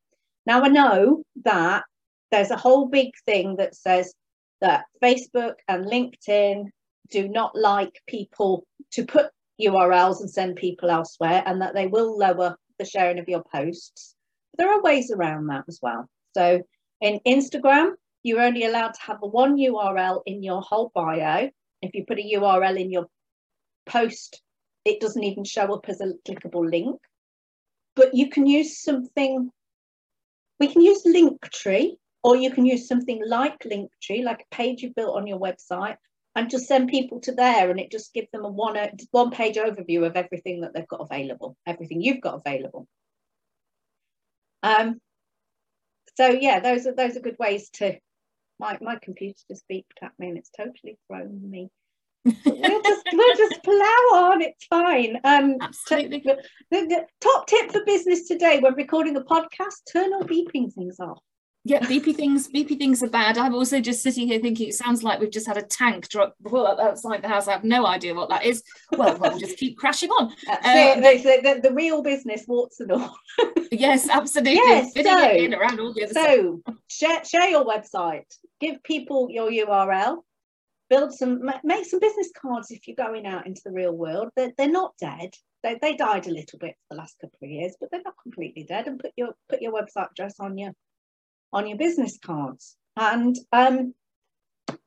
Now 0.46 0.62
I 0.62 0.68
know 0.68 1.24
that 1.44 1.84
there's 2.30 2.50
a 2.50 2.56
whole 2.56 2.86
big 2.86 3.12
thing 3.26 3.56
that 3.56 3.74
says 3.74 4.14
that 4.60 4.84
Facebook 5.02 5.54
and 5.68 5.86
LinkedIn 5.86 6.66
do 7.10 7.28
not 7.28 7.54
like 7.54 8.02
people 8.06 8.66
to 8.92 9.04
put 9.04 9.30
URLs 9.60 10.20
and 10.20 10.30
send 10.30 10.56
people 10.56 10.90
elsewhere, 10.90 11.42
and 11.46 11.62
that 11.62 11.74
they 11.74 11.86
will 11.86 12.16
lower 12.16 12.56
the 12.78 12.84
sharing 12.84 13.18
of 13.18 13.28
your 13.28 13.42
posts. 13.52 14.14
There 14.56 14.70
are 14.70 14.82
ways 14.82 15.10
around 15.10 15.46
that 15.48 15.64
as 15.68 15.78
well. 15.82 16.08
So 16.36 16.62
in 17.00 17.20
Instagram, 17.26 17.92
you're 18.22 18.40
only 18.40 18.64
allowed 18.64 18.94
to 18.94 19.02
have 19.02 19.18
a 19.22 19.26
one 19.26 19.56
URL 19.56 20.22
in 20.26 20.42
your 20.42 20.60
whole 20.60 20.92
bio. 20.94 21.50
If 21.82 21.94
you 21.94 22.04
put 22.06 22.18
a 22.18 22.32
URL 22.34 22.78
in 22.78 22.90
your 22.90 23.06
post, 23.86 24.42
it 24.84 25.00
doesn't 25.00 25.22
even 25.22 25.44
show 25.44 25.72
up 25.74 25.88
as 25.88 26.00
a 26.00 26.12
clickable 26.26 26.68
link. 26.68 27.00
But 27.96 28.14
you 28.14 28.30
can 28.30 28.46
use 28.46 28.82
something, 28.82 29.50
we 30.60 30.68
can 30.68 30.82
use 30.82 31.04
Linktree 31.04 31.96
or 32.28 32.36
you 32.36 32.50
can 32.50 32.66
use 32.66 32.86
something 32.86 33.22
like 33.26 33.58
Linktree, 33.60 34.22
like 34.22 34.42
a 34.42 34.54
page 34.54 34.82
you 34.82 34.92
built 34.94 35.16
on 35.16 35.26
your 35.26 35.40
website, 35.40 35.96
and 36.36 36.50
just 36.50 36.66
send 36.66 36.90
people 36.90 37.20
to 37.20 37.32
there 37.32 37.70
and 37.70 37.80
it 37.80 37.90
just 37.90 38.12
gives 38.12 38.28
them 38.34 38.44
a 38.44 38.50
one, 38.50 38.76
one 39.12 39.30
page 39.30 39.56
overview 39.56 40.06
of 40.06 40.14
everything 40.14 40.60
that 40.60 40.74
they've 40.74 40.86
got 40.86 41.00
available, 41.00 41.56
everything 41.66 42.02
you've 42.02 42.20
got 42.20 42.42
available. 42.44 42.86
Um, 44.62 45.00
so 46.18 46.26
yeah, 46.28 46.60
those 46.60 46.86
are 46.86 46.94
those 46.94 47.16
are 47.16 47.20
good 47.20 47.38
ways 47.38 47.70
to 47.76 47.96
my 48.60 48.76
my 48.82 48.98
computer 49.00 49.40
just 49.50 49.64
beeped 49.72 50.02
at 50.02 50.12
me 50.18 50.28
and 50.28 50.36
it's 50.36 50.50
totally 50.50 50.98
thrown 51.06 51.50
me. 51.50 51.70
we'll 52.44 52.82
just 52.82 53.06
we'll 53.10 53.36
just 53.36 53.62
plow 53.64 54.04
on. 54.12 54.42
It's 54.42 54.66
fine. 54.66 55.18
Um, 55.24 55.56
Absolutely. 55.62 56.22
the, 56.26 56.42
the 56.70 57.06
top 57.22 57.46
tip 57.46 57.72
for 57.72 57.86
business 57.86 58.28
today: 58.28 58.58
when 58.60 58.74
recording 58.74 59.16
a 59.16 59.22
podcast, 59.22 59.90
turn 59.90 60.12
all 60.12 60.24
beeping 60.24 60.70
things 60.74 61.00
off 61.00 61.22
yeah, 61.68 61.80
beepy 61.80 62.16
things, 62.16 62.48
beepy 62.48 62.78
things 62.78 63.02
are 63.02 63.10
bad. 63.10 63.36
I'm 63.36 63.54
also 63.54 63.78
just 63.78 64.02
sitting 64.02 64.26
here 64.26 64.40
thinking 64.40 64.68
it 64.68 64.74
sounds 64.74 65.02
like 65.02 65.20
we've 65.20 65.30
just 65.30 65.46
had 65.46 65.58
a 65.58 65.62
tank 65.62 66.08
drop 66.08 66.34
pull 66.42 66.66
up 66.66 66.78
outside 66.78 67.20
the 67.20 67.28
house. 67.28 67.46
I 67.46 67.52
have 67.52 67.62
no 67.62 67.86
idea 67.86 68.14
what 68.14 68.30
that 68.30 68.46
is. 68.46 68.62
Well, 68.96 69.18
we'll 69.18 69.38
just 69.38 69.58
keep 69.58 69.76
crashing 69.76 70.08
on. 70.10 70.32
Um, 70.48 71.02
the, 71.02 71.40
the, 71.42 71.60
the, 71.68 71.74
real 71.74 72.02
business, 72.02 72.44
warts 72.48 72.80
and 72.80 72.90
all. 72.92 73.16
yes, 73.72 74.08
absolutely. 74.08 74.54
Yes, 74.54 74.92
so, 74.94 75.58
around 75.58 75.78
all 75.78 75.92
the 75.92 76.04
other 76.04 76.14
so 76.14 76.62
share, 76.88 77.24
share 77.24 77.48
your 77.48 77.64
website. 77.64 78.24
Give 78.60 78.82
people 78.82 79.28
your 79.30 79.50
URL. 79.50 80.22
Build 80.90 81.12
some, 81.12 81.48
make 81.64 81.84
some 81.84 82.00
business 82.00 82.30
cards 82.40 82.70
if 82.70 82.88
you're 82.88 82.96
going 82.96 83.26
out 83.26 83.46
into 83.46 83.60
the 83.64 83.72
real 83.72 83.92
world. 83.92 84.30
They're, 84.36 84.52
they're 84.56 84.70
not 84.70 84.94
dead. 85.00 85.34
They, 85.62 85.78
they 85.80 85.96
died 85.96 86.26
a 86.26 86.32
little 86.32 86.58
bit 86.58 86.74
for 86.76 86.94
the 86.94 86.96
last 86.96 87.16
couple 87.20 87.38
of 87.42 87.50
years, 87.50 87.76
but 87.78 87.90
they're 87.90 88.02
not 88.04 88.14
completely 88.22 88.64
dead. 88.64 88.86
And 88.86 88.98
put 88.98 89.12
your 89.16 89.34
put 89.48 89.62
your 89.62 89.72
website 89.72 90.10
address 90.12 90.36
on 90.40 90.56
your 90.56 90.72
on 91.52 91.66
your 91.66 91.78
business 91.78 92.18
cards 92.24 92.76
and 92.96 93.36
um, 93.52 93.94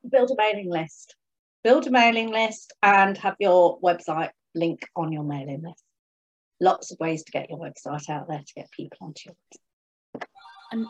build 0.10 0.32
a 0.32 0.36
mailing 0.38 0.70
list. 0.70 1.16
Build 1.64 1.88
a 1.88 1.92
mailing 1.92 2.32
list 2.32 2.74
and 2.82 3.18
have 3.18 3.36
your 3.40 3.80
website 3.82 4.32
link 4.56 4.88
on 4.96 5.12
your 5.12 5.24
mailing 5.24 5.62
list. 5.64 5.84
Lots 6.60 6.92
of 6.92 7.00
ways 7.00 7.24
to 7.24 7.32
get 7.32 7.50
your 7.50 7.60
website 7.60 8.10
out 8.10 8.28
there 8.28 8.40
to 8.46 8.54
get 8.56 8.72
people 8.72 8.98
onto 9.02 9.30
your 9.30 9.36
website. 9.36 10.26
And, 10.72 10.88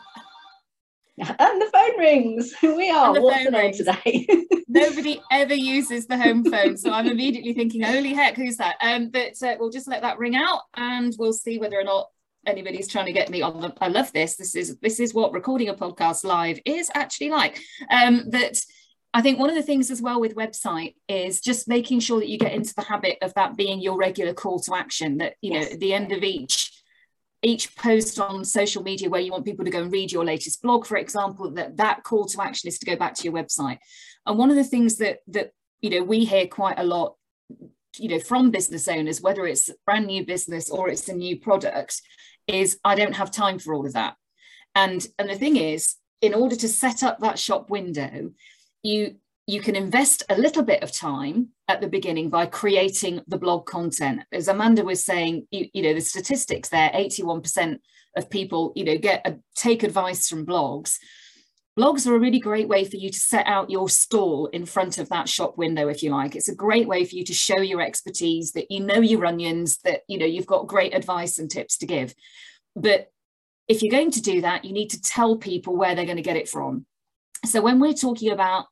and 1.39 1.61
the 1.61 1.69
phone 1.71 1.99
rings. 1.99 2.53
We 2.61 2.89
are. 2.89 3.19
What's 3.19 3.45
the 3.45 3.51
name 3.51 3.73
today? 3.73 4.27
Nobody 4.67 5.21
ever 5.31 5.53
uses 5.53 6.07
the 6.07 6.17
home 6.17 6.45
phone, 6.45 6.77
so 6.77 6.91
I'm 6.91 7.07
immediately 7.07 7.53
thinking, 7.53 7.81
"Holy 7.81 8.13
heck, 8.13 8.35
who's 8.35 8.57
that?" 8.57 8.77
Um, 8.81 9.09
but 9.09 9.41
uh, 9.43 9.57
we'll 9.59 9.69
just 9.69 9.87
let 9.87 10.01
that 10.01 10.17
ring 10.17 10.35
out, 10.35 10.61
and 10.75 11.13
we'll 11.19 11.33
see 11.33 11.57
whether 11.57 11.77
or 11.77 11.83
not 11.83 12.07
anybody's 12.45 12.87
trying 12.87 13.05
to 13.05 13.13
get 13.13 13.29
me 13.29 13.41
on 13.41 13.61
the, 13.61 13.73
I 13.81 13.87
love 13.87 14.11
this. 14.13 14.35
This 14.35 14.55
is 14.55 14.77
this 14.77 14.99
is 14.99 15.13
what 15.13 15.33
recording 15.33 15.69
a 15.69 15.73
podcast 15.73 16.23
live 16.23 16.59
is 16.65 16.89
actually 16.93 17.29
like. 17.29 17.59
Um, 17.89 18.29
that 18.29 18.59
I 19.13 19.21
think 19.21 19.39
one 19.39 19.49
of 19.49 19.55
the 19.55 19.63
things 19.63 19.91
as 19.91 20.01
well 20.01 20.19
with 20.19 20.35
website 20.35 20.95
is 21.07 21.41
just 21.41 21.67
making 21.67 21.99
sure 21.99 22.19
that 22.19 22.29
you 22.29 22.37
get 22.37 22.53
into 22.53 22.73
the 22.73 22.81
habit 22.81 23.17
of 23.21 23.33
that 23.33 23.57
being 23.57 23.81
your 23.81 23.97
regular 23.97 24.33
call 24.33 24.59
to 24.61 24.75
action. 24.75 25.17
That 25.17 25.35
you 25.41 25.53
yes. 25.53 25.67
know 25.67 25.73
at 25.73 25.79
the 25.79 25.93
end 25.93 26.11
of 26.11 26.23
each 26.23 26.71
each 27.43 27.75
post 27.75 28.19
on 28.19 28.45
social 28.45 28.83
media 28.83 29.09
where 29.09 29.21
you 29.21 29.31
want 29.31 29.45
people 29.45 29.65
to 29.65 29.71
go 29.71 29.81
and 29.81 29.91
read 29.91 30.11
your 30.11 30.23
latest 30.23 30.61
blog, 30.61 30.85
for 30.85 30.97
example, 30.97 31.49
that 31.51 31.77
that 31.77 32.03
call 32.03 32.25
to 32.25 32.41
action 32.41 32.67
is 32.67 32.77
to 32.79 32.85
go 32.85 32.95
back 32.95 33.15
to 33.15 33.23
your 33.23 33.33
website. 33.33 33.79
And 34.25 34.37
one 34.37 34.49
of 34.49 34.55
the 34.55 34.63
things 34.63 34.97
that 34.97 35.19
that 35.27 35.51
you 35.81 35.89
know 35.89 36.03
we 36.03 36.25
hear 36.25 36.47
quite 36.47 36.79
a 36.79 36.83
lot, 36.83 37.15
you 37.97 38.09
know, 38.09 38.19
from 38.19 38.51
business 38.51 38.87
owners, 38.87 39.21
whether 39.21 39.45
it's 39.45 39.69
brand 39.85 40.07
new 40.07 40.25
business 40.25 40.69
or 40.69 40.89
it's 40.89 41.07
a 41.09 41.13
new 41.13 41.39
product, 41.39 42.01
is 42.47 42.79
I 42.83 42.95
don't 42.95 43.15
have 43.15 43.31
time 43.31 43.59
for 43.59 43.73
all 43.73 43.85
of 43.85 43.93
that. 43.93 44.15
And 44.75 45.05
and 45.19 45.29
the 45.29 45.35
thing 45.35 45.57
is, 45.57 45.95
in 46.21 46.33
order 46.33 46.55
to 46.55 46.67
set 46.67 47.03
up 47.03 47.19
that 47.19 47.39
shop 47.39 47.69
window, 47.69 48.31
you 48.83 49.15
you 49.47 49.59
can 49.59 49.75
invest 49.75 50.23
a 50.29 50.37
little 50.37 50.63
bit 50.63 50.83
of 50.83 50.91
time 50.91 51.49
at 51.67 51.81
the 51.81 51.87
beginning 51.87 52.29
by 52.29 52.45
creating 52.45 53.21
the 53.27 53.37
blog 53.37 53.65
content. 53.65 54.21
As 54.31 54.47
Amanda 54.47 54.83
was 54.83 55.03
saying, 55.03 55.47
you, 55.51 55.67
you 55.73 55.81
know, 55.81 55.93
the 55.93 56.01
statistics 56.01 56.69
there, 56.69 56.91
81% 56.93 57.79
of 58.15 58.29
people, 58.29 58.71
you 58.75 58.83
know, 58.85 58.97
get 58.97 59.25
a, 59.25 59.37
take 59.55 59.83
advice 59.83 60.29
from 60.29 60.45
blogs. 60.45 60.97
Blogs 61.81 62.05
are 62.05 62.15
a 62.15 62.19
really 62.19 62.39
great 62.39 62.67
way 62.67 62.85
for 62.85 62.97
you 62.97 63.09
to 63.09 63.19
set 63.19 63.47
out 63.47 63.71
your 63.71 63.89
stall 63.89 64.45
in 64.47 64.67
front 64.67 64.99
of 64.99 65.09
that 65.09 65.27
shop 65.27 65.57
window, 65.57 65.87
if 65.87 66.03
you 66.03 66.11
like. 66.11 66.35
It's 66.35 66.47
a 66.47 66.55
great 66.55 66.87
way 66.87 67.05
for 67.05 67.15
you 67.15 67.23
to 67.25 67.33
show 67.33 67.57
your 67.57 67.81
expertise, 67.81 68.51
that 68.51 68.69
you 68.69 68.81
know 68.81 69.01
your 69.01 69.25
onions, 69.25 69.79
that 69.79 70.01
you 70.07 70.19
know 70.19 70.27
you've 70.27 70.45
got 70.45 70.67
great 70.67 70.93
advice 70.93 71.39
and 71.39 71.49
tips 71.49 71.77
to 71.79 71.87
give. 71.87 72.13
But 72.75 73.11
if 73.67 73.81
you're 73.81 73.91
going 73.91 74.11
to 74.11 74.21
do 74.21 74.41
that, 74.41 74.63
you 74.63 74.73
need 74.73 74.89
to 74.91 75.01
tell 75.01 75.37
people 75.37 75.75
where 75.75 75.95
they're 75.95 76.05
going 76.05 76.17
to 76.17 76.21
get 76.21 76.37
it 76.37 76.49
from. 76.49 76.85
So 77.45 77.61
when 77.61 77.79
we're 77.79 77.93
talking 77.93 78.31
about 78.31 78.65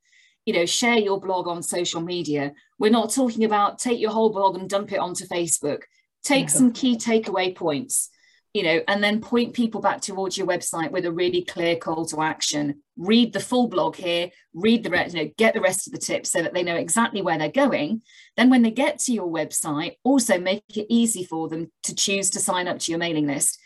you 0.46 0.54
know, 0.54 0.66
share 0.66 0.98
your 0.98 1.20
blog 1.20 1.48
on 1.48 1.62
social 1.62 2.02
media. 2.02 2.54
We're 2.80 2.90
not 2.90 3.12
talking 3.12 3.44
about 3.44 3.78
take 3.78 4.00
your 4.00 4.10
whole 4.10 4.32
blog 4.32 4.58
and 4.58 4.68
dump 4.68 4.92
it 4.92 4.98
onto 4.98 5.28
Facebook. 5.28 5.82
Take 6.24 6.48
no. 6.48 6.54
some 6.54 6.72
key 6.72 6.98
takeaway 6.98 7.56
points, 7.56 8.10
you 8.54 8.64
know, 8.64 8.82
and 8.88 9.04
then 9.04 9.22
point 9.22 9.54
people 9.54 9.80
back 9.80 10.02
towards 10.02 10.38
your 10.38 10.48
website 10.48 10.92
with 10.92 11.06
a 11.06 11.12
really 11.12 11.44
clear 11.44 11.76
call 11.76 12.06
to 12.06 12.22
action. 12.22 12.82
Read 12.98 13.32
the 13.32 13.40
full 13.40 13.68
blog 13.68 13.96
here, 13.96 14.32
read 14.54 14.84
the 14.84 14.90
you 14.90 15.26
know, 15.26 15.32
get 15.38 15.54
the 15.54 15.62
rest 15.62 15.88
of 15.88 15.94
the 15.94 16.00
tips 16.00 16.32
so 16.32 16.42
that 16.42 16.54
they 16.54 16.64
know 16.64 16.76
exactly 16.76 17.22
where 17.22 17.38
they're 17.38 17.52
going. 17.52 18.02
Then 18.38 18.50
when 18.50 18.64
they 18.64 18.72
get 18.72 19.00
to 19.00 19.14
your 19.14 19.28
website, 19.28 19.98
also 20.04 20.40
make 20.40 20.64
it 20.76 20.88
easy 20.90 21.24
for 21.24 21.48
them 21.48 21.72
to 21.84 21.94
choose 21.94 22.32
to 22.32 22.40
sign 22.40 22.68
up 22.68 22.80
to 22.80 22.92
your 22.92 23.00
mailing 23.00 23.28
list. 23.28 23.60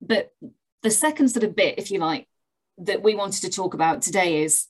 But 0.00 0.30
the 0.82 0.90
second 0.90 1.28
sort 1.28 1.44
of 1.44 1.54
bit, 1.54 1.78
if 1.78 1.90
you 1.90 2.00
like, 2.00 2.28
that 2.78 3.02
we 3.02 3.14
wanted 3.14 3.42
to 3.42 3.50
talk 3.50 3.74
about 3.74 4.02
today 4.02 4.42
is 4.42 4.66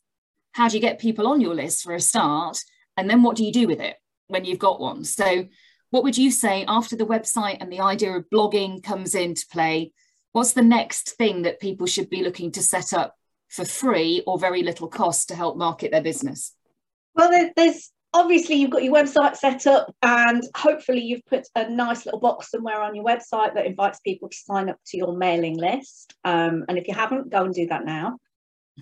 how 0.53 0.69
do 0.69 0.77
you 0.77 0.81
get 0.81 0.99
people 0.99 1.27
on 1.27 1.41
your 1.41 1.55
list 1.55 1.83
for 1.83 1.95
a 1.95 2.01
start? 2.01 2.59
And 2.97 3.11
then 3.11 3.23
what 3.23 3.37
do 3.37 3.45
you 3.45 3.53
do 3.53 3.67
with 3.67 3.81
it 3.81 3.97
when 4.29 4.45
you've 4.45 4.59
got 4.59 4.81
one? 4.81 5.05
So, 5.05 5.47
what 5.91 6.03
would 6.03 6.19
you 6.19 6.31
say 6.31 6.65
after 6.67 6.97
the 6.97 7.07
website 7.07 7.59
and 7.61 7.73
the 7.73 7.81
idea 7.81 8.13
of 8.13 8.31
blogging 8.33 8.83
comes 8.83 9.15
into 9.15 9.47
play? 9.51 9.93
What's 10.33 10.53
the 10.53 10.63
next 10.63 11.17
thing 11.17 11.43
that 11.43 11.61
people 11.61 11.87
should 11.87 12.11
be 12.11 12.23
looking 12.23 12.53
to 12.53 12.63
set 12.63 12.93
up 12.93 13.15
for 13.49 13.65
free 13.65 14.23
or 14.27 14.39
very 14.39 14.63
little 14.63 14.89
cost 14.89 15.29
to 15.29 15.35
help 15.35 15.57
market 15.57 15.93
their 15.93 16.03
business? 16.03 16.53
Well, 17.15 17.51
there's 17.57 17.91
obviously 18.13 18.57
you've 18.57 18.71
got 18.71 18.83
your 18.83 18.95
website 18.95 19.37
set 19.37 19.67
up 19.67 19.95
and 20.03 20.43
hopefully 20.57 21.01
you've 21.01 21.25
put 21.27 21.47
a 21.55 21.69
nice 21.69 22.07
little 22.07 22.21
box 22.21 22.51
somewhere 22.51 22.81
on 22.81 22.95
your 22.95 23.05
website 23.05 23.55
that 23.55 23.67
invites 23.67 24.01
people 24.01 24.29
to 24.29 24.37
sign 24.37 24.69
up 24.69 24.79
to 24.87 24.97
your 24.97 25.17
mailing 25.17 25.57
list 25.57 26.15
um, 26.25 26.65
and 26.69 26.79
if 26.79 26.89
you 26.89 26.95
haven't 26.95 27.31
go 27.31 27.45
and 27.45 27.55
do 27.55 27.67
that 27.67 27.85
now 27.85 28.17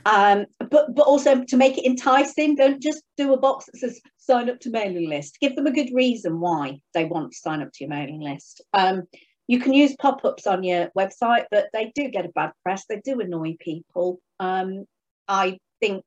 um, 0.04 0.46
but 0.58 0.94
but 0.94 1.06
also 1.06 1.44
to 1.44 1.56
make 1.56 1.78
it 1.78 1.86
enticing 1.86 2.56
don't 2.56 2.82
just 2.82 3.02
do 3.16 3.32
a 3.32 3.38
box 3.38 3.66
that 3.66 3.78
says 3.78 4.00
sign 4.16 4.50
up 4.50 4.60
to 4.60 4.70
mailing 4.70 5.08
list. 5.08 5.38
Give 5.40 5.54
them 5.54 5.66
a 5.66 5.72
good 5.72 5.90
reason 5.92 6.40
why 6.40 6.80
they 6.94 7.04
want 7.04 7.32
to 7.32 7.38
sign 7.38 7.62
up 7.62 7.72
to 7.72 7.84
your 7.84 7.90
mailing 7.90 8.20
list. 8.20 8.62
Um, 8.72 9.02
you 9.46 9.60
can 9.60 9.74
use 9.74 9.94
pop-ups 10.00 10.46
on 10.46 10.64
your 10.64 10.90
website 10.98 11.44
but 11.50 11.68
they 11.72 11.92
do 11.94 12.08
get 12.08 12.24
a 12.24 12.30
bad 12.30 12.52
press. 12.62 12.84
They 12.88 13.00
do 13.04 13.20
annoy 13.20 13.56
people. 13.60 14.20
Um, 14.40 14.86
i 15.28 15.58
think 15.80 16.04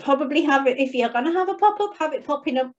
probably 0.00 0.42
have 0.42 0.66
it 0.66 0.78
if 0.78 0.94
you're 0.94 1.08
going 1.08 1.24
to 1.24 1.32
have 1.32 1.48
a 1.48 1.54
pop-up 1.54 1.96
have 1.98 2.12
it 2.12 2.26
popping 2.26 2.58
up 2.58 2.70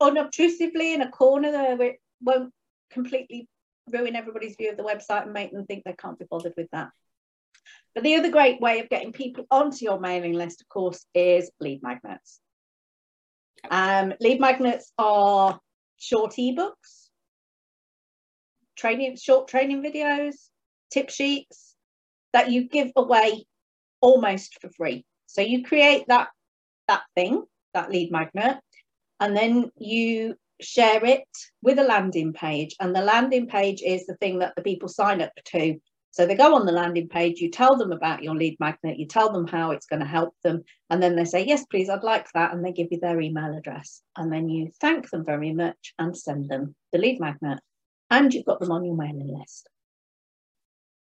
unobtrusively 0.00 0.94
in 0.94 1.02
a 1.02 1.10
corner 1.10 1.50
there 1.50 1.80
it 1.80 1.96
won't 2.20 2.52
completely 2.90 3.48
ruin 3.90 4.14
everybody's 4.14 4.56
view 4.56 4.70
of 4.70 4.76
the 4.76 4.82
website 4.82 5.22
and 5.22 5.32
make 5.32 5.50
them 5.50 5.64
think 5.64 5.82
they 5.84 5.94
can't 5.94 6.18
be 6.18 6.26
bothered 6.30 6.52
with 6.56 6.68
that 6.72 6.90
but 7.94 8.04
the 8.04 8.16
other 8.16 8.30
great 8.30 8.60
way 8.60 8.80
of 8.80 8.88
getting 8.88 9.12
people 9.12 9.44
onto 9.50 9.84
your 9.84 9.98
mailing 9.98 10.34
list, 10.34 10.60
of 10.60 10.68
course, 10.68 11.04
is 11.14 11.50
lead 11.60 11.82
magnets. 11.82 12.40
Um, 13.70 14.14
lead 14.20 14.40
magnets 14.40 14.92
are 14.98 15.58
short 15.96 16.34
ebooks, 16.38 17.08
training, 18.76 19.16
short 19.16 19.48
training 19.48 19.82
videos, 19.82 20.34
tip 20.90 21.10
sheets 21.10 21.74
that 22.32 22.50
you 22.50 22.68
give 22.68 22.92
away 22.94 23.46
almost 24.00 24.60
for 24.60 24.70
free. 24.70 25.04
So 25.26 25.40
you 25.40 25.64
create 25.64 26.04
that 26.08 26.28
that 26.86 27.02
thing, 27.14 27.44
that 27.74 27.90
lead 27.90 28.10
magnet, 28.10 28.58
and 29.20 29.36
then 29.36 29.70
you 29.76 30.36
share 30.60 31.04
it 31.04 31.28
with 31.62 31.78
a 31.78 31.84
landing 31.84 32.32
page. 32.32 32.74
And 32.80 32.94
the 32.94 33.02
landing 33.02 33.46
page 33.46 33.82
is 33.82 34.06
the 34.06 34.16
thing 34.16 34.38
that 34.38 34.54
the 34.56 34.62
people 34.62 34.88
sign 34.88 35.20
up 35.20 35.32
to 35.46 35.78
so 36.18 36.26
they 36.26 36.34
go 36.34 36.56
on 36.56 36.66
the 36.66 36.72
landing 36.72 37.06
page, 37.06 37.38
you 37.38 37.48
tell 37.48 37.76
them 37.76 37.92
about 37.92 38.24
your 38.24 38.34
lead 38.34 38.56
magnet, 38.58 38.98
you 38.98 39.06
tell 39.06 39.32
them 39.32 39.46
how 39.46 39.70
it's 39.70 39.86
going 39.86 40.00
to 40.00 40.06
help 40.06 40.34
them, 40.42 40.64
and 40.90 41.00
then 41.00 41.14
they 41.14 41.24
say, 41.24 41.46
Yes, 41.46 41.64
please, 41.66 41.88
I'd 41.88 42.02
like 42.02 42.26
that. 42.34 42.52
And 42.52 42.64
they 42.64 42.72
give 42.72 42.88
you 42.90 42.98
their 42.98 43.20
email 43.20 43.56
address. 43.56 44.02
And 44.16 44.32
then 44.32 44.48
you 44.48 44.72
thank 44.80 45.08
them 45.10 45.24
very 45.24 45.52
much 45.52 45.94
and 45.96 46.18
send 46.18 46.48
them 46.48 46.74
the 46.90 46.98
lead 46.98 47.20
magnet. 47.20 47.60
And 48.10 48.34
you've 48.34 48.46
got 48.46 48.58
them 48.58 48.72
on 48.72 48.84
your 48.84 48.96
mailing 48.96 49.32
list. 49.38 49.68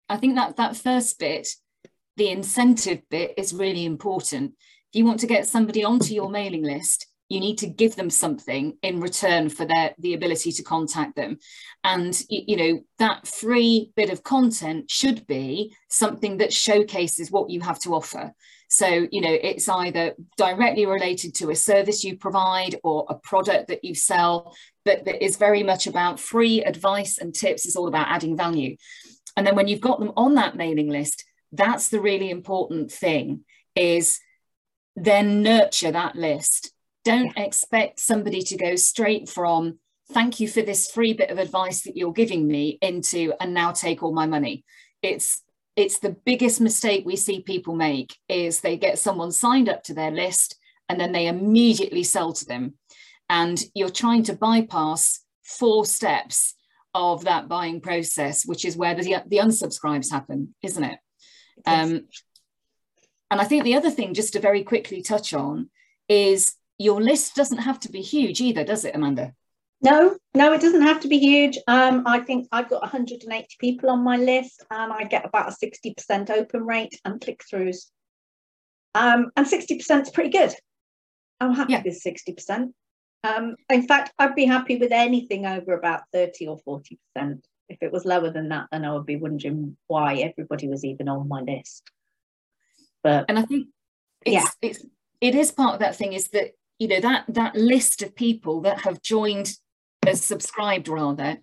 I 0.09 0.17
think 0.17 0.35
that 0.35 0.57
that 0.57 0.75
first 0.75 1.17
bit, 1.19 1.47
the 2.17 2.27
incentive 2.27 3.03
bit, 3.09 3.33
is 3.37 3.53
really 3.53 3.85
important. 3.85 4.55
If 4.91 4.99
you 4.99 5.05
want 5.05 5.21
to 5.21 5.27
get 5.27 5.47
somebody 5.47 5.85
onto 5.85 6.13
your 6.13 6.29
mailing 6.29 6.63
list, 6.63 7.07
you 7.29 7.39
need 7.39 7.57
to 7.57 7.67
give 7.67 7.95
them 7.95 8.09
something 8.09 8.77
in 8.81 9.01
return 9.01 9.49
for 9.49 9.65
their 9.65 9.93
the 9.99 10.13
ability 10.13 10.51
to 10.53 10.63
contact 10.63 11.15
them. 11.15 11.37
And 11.83 12.19
you 12.29 12.57
know 12.57 12.81
that 12.99 13.27
free 13.27 13.91
bit 13.95 14.09
of 14.09 14.23
content 14.23 14.89
should 14.89 15.27
be 15.27 15.75
something 15.89 16.37
that 16.37 16.53
showcases 16.53 17.31
what 17.31 17.49
you 17.49 17.61
have 17.61 17.79
to 17.79 17.93
offer. 17.93 18.33
So 18.69 19.07
you 19.11 19.21
know 19.21 19.31
it's 19.31 19.67
either 19.67 20.13
directly 20.37 20.85
related 20.85 21.35
to 21.35 21.49
a 21.49 21.55
service 21.55 22.03
you 22.03 22.17
provide 22.17 22.79
or 22.83 23.05
a 23.09 23.15
product 23.15 23.67
that 23.69 23.83
you 23.83 23.95
sell 23.95 24.55
but 24.85 25.03
that 25.03 25.21
is 25.21 25.35
very 25.35 25.63
much 25.63 25.85
about 25.85 26.19
free 26.19 26.63
advice 26.63 27.17
and 27.17 27.33
tips. 27.33 27.65
It's 27.65 27.75
all 27.75 27.87
about 27.87 28.07
adding 28.07 28.37
value. 28.37 28.77
And 29.35 29.45
then 29.45 29.55
when 29.55 29.67
you've 29.67 29.81
got 29.81 29.99
them 29.99 30.13
on 30.15 30.35
that 30.35 30.55
mailing 30.55 30.89
list 30.89 31.25
that's 31.51 31.89
the 31.89 32.01
really 32.01 32.29
important 32.29 32.91
thing 32.91 33.45
is 33.75 34.19
then 34.95 35.43
nurture 35.43 35.91
that 35.91 36.15
list 36.15 36.73
don't 37.07 37.37
expect 37.37 38.01
somebody 38.01 38.41
to 38.41 38.57
go 38.57 38.75
straight 38.75 39.29
from 39.29 39.79
thank 40.11 40.41
you 40.41 40.47
for 40.47 40.61
this 40.61 40.91
free 40.91 41.13
bit 41.13 41.29
of 41.29 41.37
advice 41.37 41.83
that 41.83 41.95
you're 41.95 42.11
giving 42.11 42.45
me 42.45 42.77
into 42.81 43.33
and 43.39 43.53
now 43.53 43.71
take 43.71 44.03
all 44.03 44.13
my 44.13 44.25
money. 44.25 44.65
It's 45.01 45.41
it's 45.77 45.99
the 45.99 46.17
biggest 46.25 46.59
mistake 46.59 47.05
we 47.05 47.15
see 47.15 47.41
people 47.41 47.75
make 47.75 48.17
is 48.27 48.59
they 48.59 48.75
get 48.75 48.99
someone 48.99 49.31
signed 49.31 49.69
up 49.69 49.83
to 49.83 49.93
their 49.93 50.11
list 50.11 50.57
and 50.89 50.99
then 50.99 51.13
they 51.13 51.27
immediately 51.27 52.03
sell 52.03 52.33
to 52.33 52.45
them. 52.45 52.73
And 53.29 53.63
you're 53.73 53.89
trying 53.89 54.23
to 54.23 54.33
bypass 54.33 55.21
four 55.43 55.85
steps 55.85 56.55
of 56.93 57.23
that 57.25 57.47
buying 57.47 57.79
process, 57.79 58.45
which 58.45 58.65
is 58.65 58.75
where 58.75 58.95
the, 58.95 59.21
the 59.27 59.37
unsubscribes 59.37 60.11
happen, 60.11 60.55
isn't 60.63 60.83
it? 60.83 60.99
Um, 61.65 62.07
and 63.29 63.39
I 63.39 63.43
think 63.43 63.63
the 63.63 63.75
other 63.75 63.91
thing, 63.91 64.15
just 64.15 64.33
to 64.33 64.39
very 64.39 64.63
quickly 64.63 65.03
touch 65.03 65.33
on, 65.33 65.69
is 66.09 66.55
your 66.77 67.01
list 67.01 67.35
doesn't 67.35 67.59
have 67.59 67.79
to 67.81 67.91
be 67.91 68.01
huge 68.01 68.41
either, 68.41 68.63
does 68.63 68.85
it, 68.85 68.95
Amanda? 68.95 69.33
No, 69.81 70.17
no, 70.33 70.53
it 70.53 70.61
doesn't 70.61 70.81
have 70.81 71.01
to 71.01 71.07
be 71.07 71.19
huge. 71.19 71.57
Um, 71.67 72.03
I 72.07 72.19
think 72.19 72.47
I've 72.51 72.69
got 72.69 72.81
180 72.81 73.47
people 73.59 73.89
on 73.89 74.03
my 74.03 74.17
list 74.17 74.65
and 74.71 74.91
I 74.91 75.03
get 75.03 75.25
about 75.25 75.51
a 75.51 75.65
60% 75.65 76.29
open 76.31 76.65
rate 76.65 76.99
and 77.05 77.21
click 77.21 77.43
throughs. 77.51 77.85
Um, 78.95 79.31
and 79.35 79.45
60% 79.45 80.01
is 80.01 80.09
pretty 80.09 80.31
good. 80.31 80.53
I'm 81.39 81.53
happy 81.53 81.73
yeah. 81.73 81.83
with 81.85 82.01
60%. 82.03 82.73
Um, 83.23 83.55
in 83.69 83.87
fact, 83.87 84.13
I'd 84.17 84.35
be 84.35 84.45
happy 84.45 84.77
with 84.77 84.91
anything 84.91 85.45
over 85.45 85.73
about 85.73 86.01
30 86.11 86.47
or 86.47 86.59
40%. 86.67 86.97
If 87.69 87.77
it 87.81 87.91
was 87.91 88.05
lower 88.05 88.31
than 88.31 88.49
that, 88.49 88.67
then 88.71 88.85
I 88.85 88.93
would 88.93 89.05
be 89.05 89.17
wondering 89.17 89.77
why 89.87 90.15
everybody 90.15 90.67
was 90.67 90.85
even 90.85 91.09
on 91.09 91.27
my 91.27 91.41
list. 91.41 91.83
But 93.03 93.25
and 93.29 93.37
I 93.37 93.43
think 93.43 93.67
it's, 94.25 94.33
yeah, 94.33 94.47
it's 94.61 94.85
it 95.19 95.35
is 95.35 95.51
part 95.51 95.73
of 95.73 95.79
that 95.81 95.95
thing 95.95 96.13
is 96.13 96.29
that 96.29 96.51
you 96.79 96.87
know 96.87 96.99
that 96.99 97.25
that 97.27 97.55
list 97.55 98.01
of 98.01 98.15
people 98.15 98.61
that 98.61 98.81
have 98.81 99.01
joined 99.01 99.53
as 100.05 100.23
subscribed 100.23 100.87
rather 100.87 101.37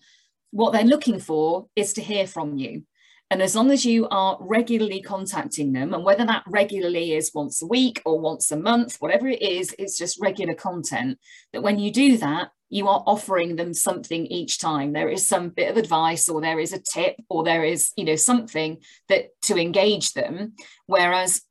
what 0.50 0.72
they're 0.72 0.84
looking 0.84 1.18
for 1.18 1.66
is 1.74 1.92
to 1.94 2.00
hear 2.00 2.26
from 2.26 2.56
you. 2.56 2.84
And 3.30 3.42
as 3.42 3.56
long 3.56 3.72
as 3.72 3.84
you 3.84 4.06
are 4.10 4.38
regularly 4.40 5.02
contacting 5.02 5.72
them 5.72 5.92
and 5.92 6.04
whether 6.04 6.24
that 6.24 6.44
regularly 6.46 7.14
is 7.14 7.32
once 7.34 7.60
a 7.60 7.66
week 7.66 8.00
or 8.04 8.20
once 8.20 8.52
a 8.52 8.56
month 8.56 8.96
whatever 9.00 9.26
it 9.26 9.42
is 9.42 9.74
it's 9.78 9.98
just 9.98 10.20
regular 10.20 10.54
content 10.54 11.18
that 11.52 11.62
when 11.62 11.78
you 11.78 11.90
do 11.90 12.16
that 12.18 12.50
you 12.74 12.88
are 12.88 13.04
offering 13.06 13.54
them 13.54 13.72
something 13.72 14.26
each 14.26 14.58
time. 14.58 14.92
There 14.92 15.08
is 15.08 15.28
some 15.28 15.50
bit 15.50 15.70
of 15.70 15.76
advice 15.76 16.28
or 16.28 16.40
there 16.40 16.58
is 16.58 16.72
a 16.72 16.80
tip 16.80 17.14
or 17.28 17.44
there 17.44 17.62
is 17.62 17.92
you 17.96 18.04
know 18.04 18.16
something 18.16 18.78
that 19.08 19.26
to 19.42 19.56
engage 19.56 20.12
them. 20.12 20.54
Whereas 20.86 21.42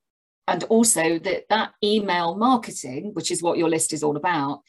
and 0.47 0.63
also 0.65 1.19
that 1.19 1.43
that 1.49 1.71
email 1.83 2.35
marketing 2.35 3.11
which 3.13 3.31
is 3.31 3.41
what 3.41 3.57
your 3.57 3.69
list 3.69 3.93
is 3.93 4.03
all 4.03 4.17
about 4.17 4.61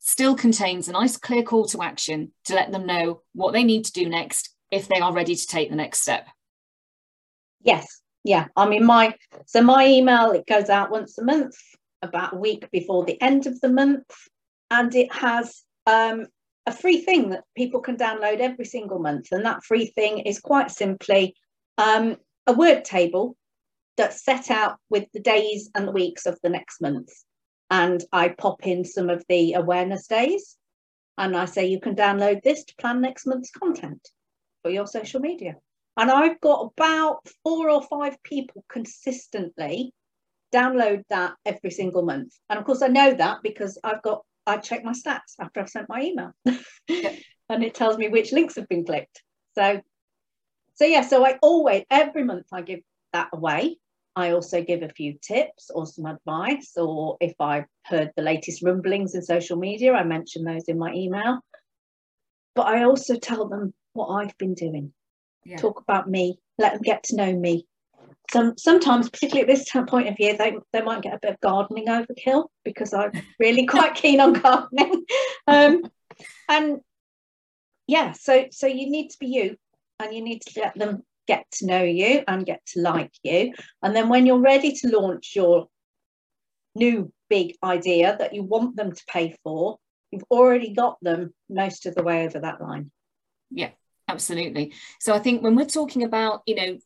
still 0.00 0.34
contains 0.34 0.88
a 0.88 0.92
nice 0.92 1.16
clear 1.16 1.42
call 1.42 1.64
to 1.66 1.82
action 1.82 2.32
to 2.44 2.54
let 2.54 2.72
them 2.72 2.86
know 2.86 3.22
what 3.34 3.52
they 3.52 3.64
need 3.64 3.84
to 3.84 3.92
do 3.92 4.08
next 4.08 4.54
if 4.70 4.88
they 4.88 5.00
are 5.00 5.12
ready 5.12 5.36
to 5.36 5.46
take 5.46 5.70
the 5.70 5.76
next 5.76 6.00
step. 6.00 6.26
Yes. 7.62 8.00
Yeah. 8.24 8.48
I 8.56 8.68
mean 8.68 8.84
my 8.84 9.14
so 9.46 9.62
my 9.62 9.86
email 9.86 10.32
it 10.32 10.46
goes 10.46 10.68
out 10.68 10.90
once 10.90 11.18
a 11.18 11.24
month 11.24 11.56
about 12.02 12.34
a 12.34 12.38
week 12.38 12.68
before 12.70 13.04
the 13.04 13.20
end 13.22 13.46
of 13.46 13.60
the 13.60 13.68
month. 13.68 14.04
And 14.70 14.94
it 14.94 15.12
has 15.12 15.62
um, 15.86 16.26
a 16.66 16.72
free 16.72 16.98
thing 16.98 17.30
that 17.30 17.44
people 17.56 17.80
can 17.80 17.96
download 17.96 18.40
every 18.40 18.64
single 18.64 18.98
month. 18.98 19.28
And 19.30 19.44
that 19.46 19.64
free 19.64 19.86
thing 19.86 20.18
is 20.20 20.40
quite 20.40 20.70
simply 20.70 21.36
um, 21.78 22.16
a 22.46 22.52
word 22.52 22.84
table 22.84 23.36
that's 23.96 24.24
set 24.24 24.50
out 24.50 24.78
with 24.90 25.06
the 25.12 25.20
days 25.20 25.70
and 25.74 25.86
the 25.86 25.92
weeks 25.92 26.26
of 26.26 26.38
the 26.42 26.48
next 26.48 26.80
month. 26.80 27.10
And 27.70 28.02
I 28.12 28.28
pop 28.28 28.66
in 28.66 28.84
some 28.84 29.10
of 29.10 29.24
the 29.28 29.54
awareness 29.54 30.06
days 30.06 30.56
and 31.18 31.36
I 31.36 31.44
say 31.44 31.66
you 31.66 31.80
can 31.80 31.94
download 31.94 32.42
this 32.42 32.64
to 32.64 32.74
plan 32.76 33.00
next 33.00 33.26
month's 33.26 33.50
content 33.50 34.08
for 34.62 34.70
your 34.70 34.86
social 34.86 35.20
media. 35.20 35.56
And 35.96 36.10
I've 36.10 36.40
got 36.40 36.72
about 36.76 37.20
four 37.44 37.70
or 37.70 37.82
five 37.82 38.22
people 38.22 38.64
consistently 38.68 39.92
download 40.52 41.02
that 41.10 41.34
every 41.44 41.70
single 41.70 42.02
month. 42.02 42.32
And 42.48 42.58
of 42.58 42.64
course, 42.64 42.82
I 42.82 42.88
know 42.88 43.14
that 43.14 43.38
because 43.42 43.78
I've 43.84 44.02
got 44.02 44.22
I 44.46 44.56
check 44.56 44.84
my 44.84 44.92
stats 44.92 45.36
after 45.38 45.60
I've 45.60 45.68
sent 45.68 45.88
my 45.88 46.02
email, 46.02 46.32
and 47.48 47.62
it 47.62 47.74
tells 47.74 47.96
me 47.96 48.08
which 48.08 48.32
links 48.32 48.56
have 48.56 48.68
been 48.68 48.84
clicked. 48.84 49.22
So, 49.54 49.80
so 50.74 50.84
yeah, 50.84 51.02
so 51.02 51.24
I 51.24 51.38
always 51.42 51.84
every 51.90 52.24
month 52.24 52.46
I 52.52 52.62
give 52.62 52.80
that 53.12 53.28
away. 53.32 53.78
I 54.14 54.32
also 54.32 54.62
give 54.62 54.82
a 54.82 54.88
few 54.88 55.18
tips 55.22 55.70
or 55.74 55.86
some 55.86 56.06
advice, 56.06 56.72
or 56.76 57.16
if 57.20 57.34
I've 57.40 57.64
heard 57.84 58.10
the 58.16 58.22
latest 58.22 58.62
rumblings 58.62 59.14
in 59.14 59.22
social 59.22 59.56
media, 59.56 59.94
I 59.94 60.04
mention 60.04 60.44
those 60.44 60.64
in 60.68 60.78
my 60.78 60.92
email. 60.92 61.40
But 62.54 62.66
I 62.66 62.84
also 62.84 63.16
tell 63.16 63.48
them 63.48 63.72
what 63.94 64.08
I've 64.08 64.36
been 64.36 64.54
doing. 64.54 64.92
Yeah. 65.44 65.56
Talk 65.56 65.80
about 65.80 66.08
me, 66.08 66.38
let 66.58 66.74
them 66.74 66.82
get 66.82 67.04
to 67.04 67.16
know 67.16 67.32
me, 67.32 67.66
some 68.32 68.56
sometimes, 68.56 69.10
particularly 69.10 69.50
at 69.50 69.56
this 69.56 69.68
point 69.86 70.08
of 70.08 70.18
year, 70.18 70.36
they, 70.36 70.54
they 70.72 70.82
might 70.82 71.02
get 71.02 71.14
a 71.14 71.18
bit 71.20 71.32
of 71.32 71.40
gardening 71.40 71.86
overkill 71.86 72.46
because 72.64 72.94
I'm 72.94 73.12
really 73.38 73.66
quite 73.66 73.94
keen 73.94 74.20
on 74.20 74.32
gardening. 74.34 75.04
Um, 75.46 75.82
and 76.48 76.80
yeah, 77.86 78.12
so 78.12 78.46
so 78.50 78.66
you 78.66 78.90
need 78.90 79.10
to 79.10 79.18
be 79.18 79.26
you 79.26 79.56
and 80.00 80.14
you 80.14 80.22
need 80.22 80.42
to 80.42 80.60
let 80.60 80.78
them 80.78 81.02
get 81.26 81.46
to 81.52 81.66
know 81.66 81.82
you 81.82 82.22
and 82.26 82.46
get 82.46 82.64
to 82.66 82.80
like 82.80 83.12
you. 83.22 83.52
And 83.82 83.94
then 83.94 84.08
when 84.08 84.26
you're 84.26 84.40
ready 84.40 84.72
to 84.72 84.98
launch 84.98 85.32
your 85.34 85.68
new 86.74 87.12
big 87.28 87.56
idea 87.62 88.16
that 88.18 88.34
you 88.34 88.42
want 88.42 88.76
them 88.76 88.92
to 88.92 89.04
pay 89.06 89.36
for, 89.42 89.78
you've 90.10 90.24
already 90.30 90.72
got 90.74 90.98
them 91.02 91.32
most 91.48 91.86
of 91.86 91.94
the 91.94 92.02
way 92.02 92.26
over 92.26 92.40
that 92.40 92.60
line. 92.60 92.90
Yeah, 93.50 93.70
absolutely. 94.08 94.74
So 95.00 95.14
I 95.14 95.18
think 95.18 95.42
when 95.42 95.56
we're 95.56 95.66
talking 95.66 96.02
about, 96.02 96.42
you 96.46 96.54
know, 96.54 96.78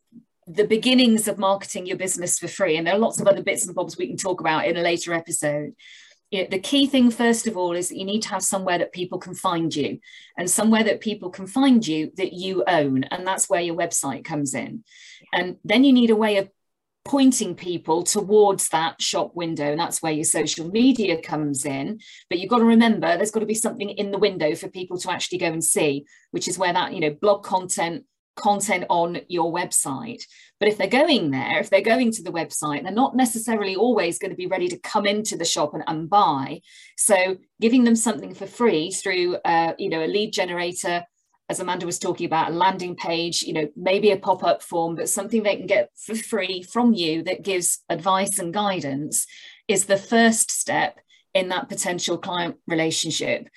the 0.46 0.66
beginnings 0.66 1.26
of 1.26 1.38
marketing 1.38 1.86
your 1.86 1.96
business 1.96 2.38
for 2.38 2.48
free. 2.48 2.76
And 2.76 2.86
there 2.86 2.94
are 2.94 3.00
lots 3.00 3.20
of 3.20 3.26
other 3.26 3.42
bits 3.42 3.66
and 3.66 3.74
bobs 3.74 3.98
we 3.98 4.06
can 4.06 4.16
talk 4.16 4.40
about 4.40 4.66
in 4.66 4.76
a 4.76 4.82
later 4.82 5.12
episode. 5.12 5.74
The 6.32 6.60
key 6.60 6.86
thing, 6.86 7.10
first 7.10 7.46
of 7.46 7.56
all, 7.56 7.72
is 7.72 7.88
that 7.88 7.98
you 7.98 8.04
need 8.04 8.22
to 8.22 8.30
have 8.30 8.42
somewhere 8.42 8.78
that 8.78 8.92
people 8.92 9.18
can 9.18 9.34
find 9.34 9.74
you 9.74 10.00
and 10.36 10.50
somewhere 10.50 10.84
that 10.84 11.00
people 11.00 11.30
can 11.30 11.46
find 11.46 11.86
you 11.86 12.10
that 12.16 12.32
you 12.32 12.64
own. 12.66 13.04
And 13.04 13.26
that's 13.26 13.48
where 13.48 13.60
your 13.60 13.76
website 13.76 14.24
comes 14.24 14.54
in. 14.54 14.84
And 15.32 15.56
then 15.64 15.84
you 15.84 15.92
need 15.92 16.10
a 16.10 16.16
way 16.16 16.38
of 16.38 16.50
pointing 17.06 17.54
people 17.54 18.02
towards 18.02 18.68
that 18.70 19.00
shop 19.00 19.30
window 19.36 19.70
and 19.70 19.78
that's 19.78 20.02
where 20.02 20.12
your 20.12 20.24
social 20.24 20.68
media 20.68 21.22
comes 21.22 21.64
in 21.64 22.00
but 22.28 22.40
you've 22.40 22.50
got 22.50 22.58
to 22.58 22.64
remember 22.64 23.16
there's 23.16 23.30
got 23.30 23.38
to 23.38 23.46
be 23.46 23.54
something 23.54 23.90
in 23.90 24.10
the 24.10 24.18
window 24.18 24.56
for 24.56 24.66
people 24.68 24.98
to 24.98 25.08
actually 25.08 25.38
go 25.38 25.46
and 25.46 25.62
see 25.62 26.04
which 26.32 26.48
is 26.48 26.58
where 26.58 26.72
that 26.72 26.92
you 26.92 26.98
know 26.98 27.10
blog 27.20 27.44
content 27.44 28.04
content 28.36 28.84
on 28.88 29.20
your 29.28 29.52
website. 29.52 30.22
But 30.60 30.68
if 30.68 30.78
they're 30.78 30.86
going 30.86 31.30
there, 31.30 31.58
if 31.58 31.70
they're 31.70 31.80
going 31.80 32.12
to 32.12 32.22
the 32.22 32.32
website, 32.32 32.82
they're 32.82 32.92
not 32.92 33.16
necessarily 33.16 33.76
always 33.76 34.18
going 34.18 34.30
to 34.30 34.36
be 34.36 34.46
ready 34.46 34.68
to 34.68 34.78
come 34.78 35.06
into 35.06 35.36
the 35.36 35.44
shop 35.44 35.74
and, 35.74 35.82
and 35.86 36.08
buy. 36.08 36.60
So 36.96 37.36
giving 37.60 37.84
them 37.84 37.96
something 37.96 38.34
for 38.34 38.46
free 38.46 38.90
through, 38.90 39.36
uh, 39.36 39.72
you 39.78 39.88
know, 39.88 40.04
a 40.04 40.06
lead 40.06 40.32
generator, 40.32 41.04
as 41.48 41.60
Amanda 41.60 41.86
was 41.86 41.98
talking 41.98 42.26
about, 42.26 42.50
a 42.50 42.54
landing 42.54 42.96
page, 42.96 43.42
you 43.42 43.52
know, 43.52 43.68
maybe 43.76 44.10
a 44.10 44.16
pop-up 44.16 44.62
form, 44.62 44.96
but 44.96 45.08
something 45.08 45.42
they 45.42 45.56
can 45.56 45.66
get 45.66 45.90
for 45.96 46.14
free 46.14 46.62
from 46.62 46.92
you 46.92 47.22
that 47.24 47.44
gives 47.44 47.84
advice 47.88 48.38
and 48.38 48.52
guidance 48.52 49.26
is 49.68 49.84
the 49.84 49.96
first 49.96 50.50
step 50.50 51.00
in 51.34 51.48
that 51.48 51.68
potential 51.68 52.16
client 52.16 52.56
relationship 52.66 53.48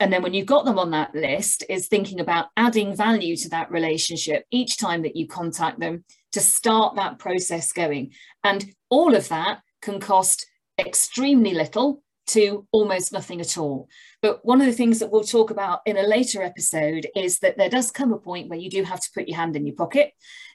and 0.00 0.12
then 0.12 0.22
when 0.22 0.34
you've 0.34 0.46
got 0.46 0.64
them 0.64 0.78
on 0.78 0.90
that 0.90 1.14
list 1.14 1.64
is 1.68 1.88
thinking 1.88 2.20
about 2.20 2.46
adding 2.56 2.94
value 2.94 3.36
to 3.36 3.48
that 3.50 3.70
relationship 3.70 4.44
each 4.50 4.78
time 4.78 5.02
that 5.02 5.16
you 5.16 5.26
contact 5.26 5.80
them 5.80 6.04
to 6.32 6.40
start 6.40 6.96
that 6.96 7.18
process 7.18 7.72
going. 7.72 8.12
And 8.42 8.72
all 8.90 9.14
of 9.14 9.28
that 9.28 9.60
can 9.82 10.00
cost 10.00 10.46
extremely 10.78 11.54
little 11.54 12.02
to 12.26 12.66
almost 12.72 13.12
nothing 13.12 13.40
at 13.40 13.58
all. 13.58 13.88
But 14.22 14.44
one 14.44 14.60
of 14.60 14.66
the 14.66 14.72
things 14.72 14.98
that 14.98 15.12
we'll 15.12 15.24
talk 15.24 15.50
about 15.50 15.80
in 15.84 15.96
a 15.96 16.02
later 16.02 16.42
episode 16.42 17.06
is 17.14 17.38
that 17.40 17.56
there 17.58 17.68
does 17.68 17.90
come 17.90 18.12
a 18.12 18.18
point 18.18 18.48
where 18.48 18.58
you 18.58 18.70
do 18.70 18.82
have 18.82 19.00
to 19.00 19.10
put 19.14 19.28
your 19.28 19.36
hand 19.36 19.56
in 19.56 19.66
your 19.66 19.76
pocket. 19.76 20.12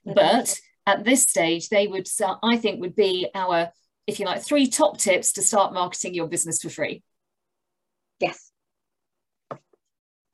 Mm-hmm. 0.07 0.13
but 0.15 0.59
at 0.85 1.03
this 1.03 1.23
stage 1.23 1.67
they 1.67 1.87
would 1.87 2.07
i 2.41 2.55
think 2.55 2.79
would 2.79 2.95
be 2.95 3.27
our 3.35 3.69
if 4.07 4.17
you 4.17 4.25
like 4.25 4.41
three 4.41 4.65
top 4.65 4.97
tips 4.97 5.33
to 5.33 5.41
start 5.41 5.73
marketing 5.73 6.13
your 6.13 6.27
business 6.27 6.61
for 6.61 6.69
free 6.69 7.03
yes 8.19 8.51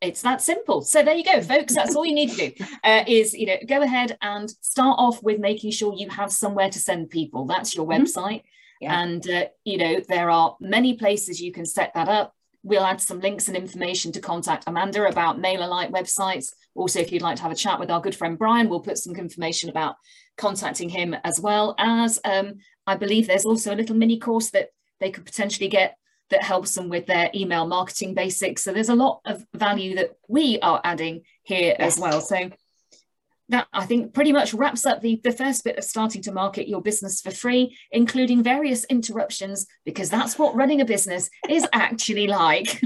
it's 0.05 0.21
that 0.21 0.41
simple. 0.41 0.81
So 0.81 1.03
there 1.03 1.15
you 1.15 1.23
go 1.23 1.41
folks 1.41 1.73
that's 1.73 1.95
all 1.95 2.05
you 2.05 2.13
need 2.13 2.31
to 2.31 2.49
do 2.49 2.65
uh, 2.83 3.03
is 3.07 3.33
you 3.33 3.47
know 3.47 3.57
go 3.67 3.81
ahead 3.81 4.17
and 4.21 4.49
start 4.61 4.97
off 4.99 5.21
with 5.23 5.39
making 5.39 5.71
sure 5.71 5.93
you 5.95 6.09
have 6.09 6.31
somewhere 6.31 6.69
to 6.69 6.79
send 6.79 7.09
people. 7.09 7.45
That's 7.45 7.75
your 7.75 7.85
mm-hmm. 7.85 8.03
website. 8.03 8.43
Yeah. 8.81 9.01
and 9.01 9.29
uh, 9.29 9.45
you 9.63 9.77
know 9.77 10.01
there 10.07 10.29
are 10.29 10.57
many 10.59 10.95
places 10.95 11.41
you 11.41 11.51
can 11.51 11.65
set 11.65 11.93
that 11.95 12.09
up. 12.09 12.33
We'll 12.63 12.83
add 12.83 12.99
some 12.99 13.19
links 13.19 13.47
and 13.47 13.55
information 13.55 14.11
to 14.13 14.19
contact 14.19 14.65
amanda 14.67 15.05
about 15.07 15.39
MailerLite 15.39 15.91
websites. 15.91 16.51
Also 16.73 16.99
if 16.99 17.11
you'd 17.11 17.21
like 17.21 17.37
to 17.37 17.43
have 17.43 17.51
a 17.51 17.55
chat 17.55 17.79
with 17.79 17.89
our 17.89 18.01
good 18.01 18.15
friend 18.15 18.37
brian 18.37 18.69
we'll 18.69 18.81
put 18.81 18.97
some 18.97 19.15
information 19.15 19.69
about 19.69 19.95
contacting 20.37 20.89
him 20.89 21.15
as 21.23 21.39
well 21.39 21.73
as 21.77 22.19
um, 22.25 22.55
i 22.85 22.95
believe 22.95 23.27
there's 23.27 23.45
also 23.45 23.73
a 23.73 23.77
little 23.77 23.95
mini 23.95 24.19
course 24.19 24.49
that 24.49 24.69
they 24.99 25.09
could 25.09 25.25
potentially 25.25 25.69
get 25.69 25.97
that 26.29 26.43
helps 26.43 26.73
them 26.73 26.89
with 26.89 27.05
their 27.05 27.29
email 27.35 27.67
marketing 27.67 28.13
basics. 28.13 28.63
So 28.63 28.73
there's 28.73 28.89
a 28.89 28.95
lot 28.95 29.21
of 29.25 29.45
value 29.53 29.95
that 29.95 30.11
we 30.27 30.59
are 30.59 30.81
adding 30.83 31.23
here 31.43 31.75
yes. 31.77 31.95
as 31.95 31.99
well. 31.99 32.21
So 32.21 32.49
that 33.49 33.67
I 33.71 33.85
think 33.85 34.13
pretty 34.13 34.31
much 34.31 34.53
wraps 34.53 34.85
up 34.85 35.01
the, 35.01 35.21
the 35.23 35.31
first 35.31 35.63
bit 35.63 35.77
of 35.77 35.83
starting 35.83 36.23
to 36.23 36.31
market 36.31 36.67
your 36.67 36.81
business 36.81 37.21
for 37.21 37.29
free, 37.29 37.77
including 37.91 38.41
various 38.41 38.85
interruptions, 38.85 39.67
because 39.85 40.09
that's 40.09 40.39
what 40.39 40.55
running 40.55 40.81
a 40.81 40.85
business 40.85 41.29
is 41.47 41.65
actually 41.73 42.27
like. 42.27 42.81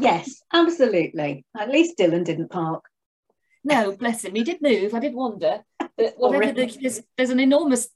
yes, 0.00 0.42
absolutely. 0.52 1.44
At 1.56 1.70
least 1.70 1.98
Dylan 1.98 2.24
didn't 2.24 2.50
park. 2.50 2.84
No, 3.64 3.92
bless 3.92 4.24
him. 4.24 4.34
He 4.34 4.44
did 4.44 4.62
move. 4.62 4.94
I 4.94 5.00
did 5.00 5.14
wonder. 5.14 5.60
But 5.78 6.14
whatever 6.16 6.52
the, 6.52 6.78
there's, 6.80 7.02
there's 7.16 7.30
an 7.30 7.40
enormous 7.40 7.88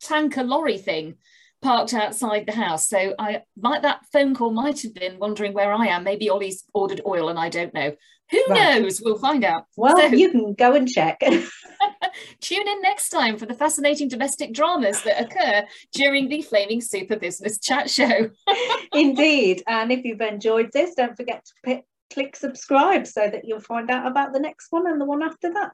tanker 0.00 0.42
lorry 0.42 0.78
thing 0.78 1.14
parked 1.62 1.94
outside 1.94 2.46
the 2.46 2.52
house. 2.52 2.88
So 2.88 3.14
I 3.18 3.42
might 3.56 3.82
that 3.82 4.04
phone 4.12 4.34
call 4.34 4.50
might 4.50 4.82
have 4.82 4.94
been 4.94 5.18
wondering 5.18 5.54
where 5.54 5.72
I 5.72 5.86
am. 5.86 6.04
Maybe 6.04 6.28
Ollie's 6.28 6.64
ordered 6.74 7.00
oil 7.06 7.28
and 7.28 7.38
I 7.38 7.48
don't 7.48 7.72
know. 7.72 7.94
Who 8.30 8.44
right. 8.48 8.80
knows? 8.80 9.00
We'll 9.02 9.18
find 9.18 9.44
out. 9.44 9.66
Well, 9.76 9.96
so, 9.96 10.06
you 10.06 10.30
can 10.30 10.54
go 10.54 10.74
and 10.74 10.88
check. 10.88 11.20
tune 12.40 12.68
in 12.68 12.82
next 12.82 13.10
time 13.10 13.36
for 13.38 13.46
the 13.46 13.54
fascinating 13.54 14.08
domestic 14.08 14.52
dramas 14.52 15.02
that 15.02 15.20
occur 15.20 15.66
during 15.92 16.28
the 16.28 16.42
Flaming 16.42 16.80
Super 16.80 17.16
Business 17.16 17.58
Chat 17.58 17.90
Show. 17.90 18.30
Indeed. 18.92 19.62
And 19.66 19.92
if 19.92 20.04
you've 20.04 20.20
enjoyed 20.20 20.70
this, 20.72 20.94
don't 20.94 21.16
forget 21.16 21.44
to 21.44 21.52
pick, 21.64 21.84
click 22.12 22.36
subscribe 22.36 23.06
so 23.06 23.28
that 23.28 23.44
you'll 23.44 23.60
find 23.60 23.90
out 23.90 24.06
about 24.06 24.32
the 24.32 24.40
next 24.40 24.68
one 24.70 24.86
and 24.86 25.00
the 25.00 25.04
one 25.04 25.22
after 25.22 25.52
that. 25.52 25.72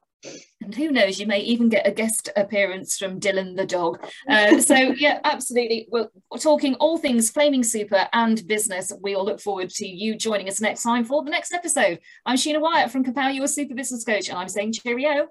And 0.61 0.74
who 0.74 0.90
knows, 0.90 1.20
you 1.20 1.27
may 1.27 1.40
even 1.40 1.68
get 1.68 1.87
a 1.87 1.92
guest 1.92 2.29
appearance 2.37 2.98
from 2.98 3.20
Dylan 3.20 3.57
the 3.57 3.66
dog. 3.66 4.05
Uh, 4.29 4.61
so, 4.70 4.74
yeah, 4.74 5.20
absolutely. 5.24 5.88
We're, 5.90 6.09
talking 6.38 6.74
all 6.77 6.98
things 6.98 7.31
Flaming 7.31 7.62
Super 7.62 8.09
and 8.12 8.46
business. 8.46 8.92
We 9.01 9.14
all 9.14 9.24
look 9.24 9.40
forward 9.40 9.70
to 9.70 9.87
you 9.87 10.16
joining 10.16 10.48
us 10.48 10.61
next 10.61 10.83
time 10.83 11.05
for 11.05 11.24
the 11.24 11.31
next 11.31 11.53
episode. 11.53 12.01
I'm 12.27 12.37
Sheena 12.37 12.61
Whyatt 12.61 12.90
from 12.90 13.05
Kapow, 13.05 13.35
your 13.35 13.48
super 13.48 13.74
business 13.74 14.05
coach, 14.05 14.29
and 14.29 14.38
I'm 14.38 14.48
saying 14.48 14.72
cheerio. 14.72 15.29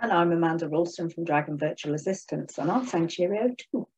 And 0.00 0.12
I'm 0.12 0.32
Amanda 0.32 0.68
Roulstone 0.68 1.12
from 1.12 1.24
Dragon 1.24 1.58
Virtual 1.58 1.94
Assistants, 1.94 2.58
and 2.58 2.70
I'm 2.70 2.86
saying 2.86 3.08
cheerio 3.08 3.54
too. 3.72 3.88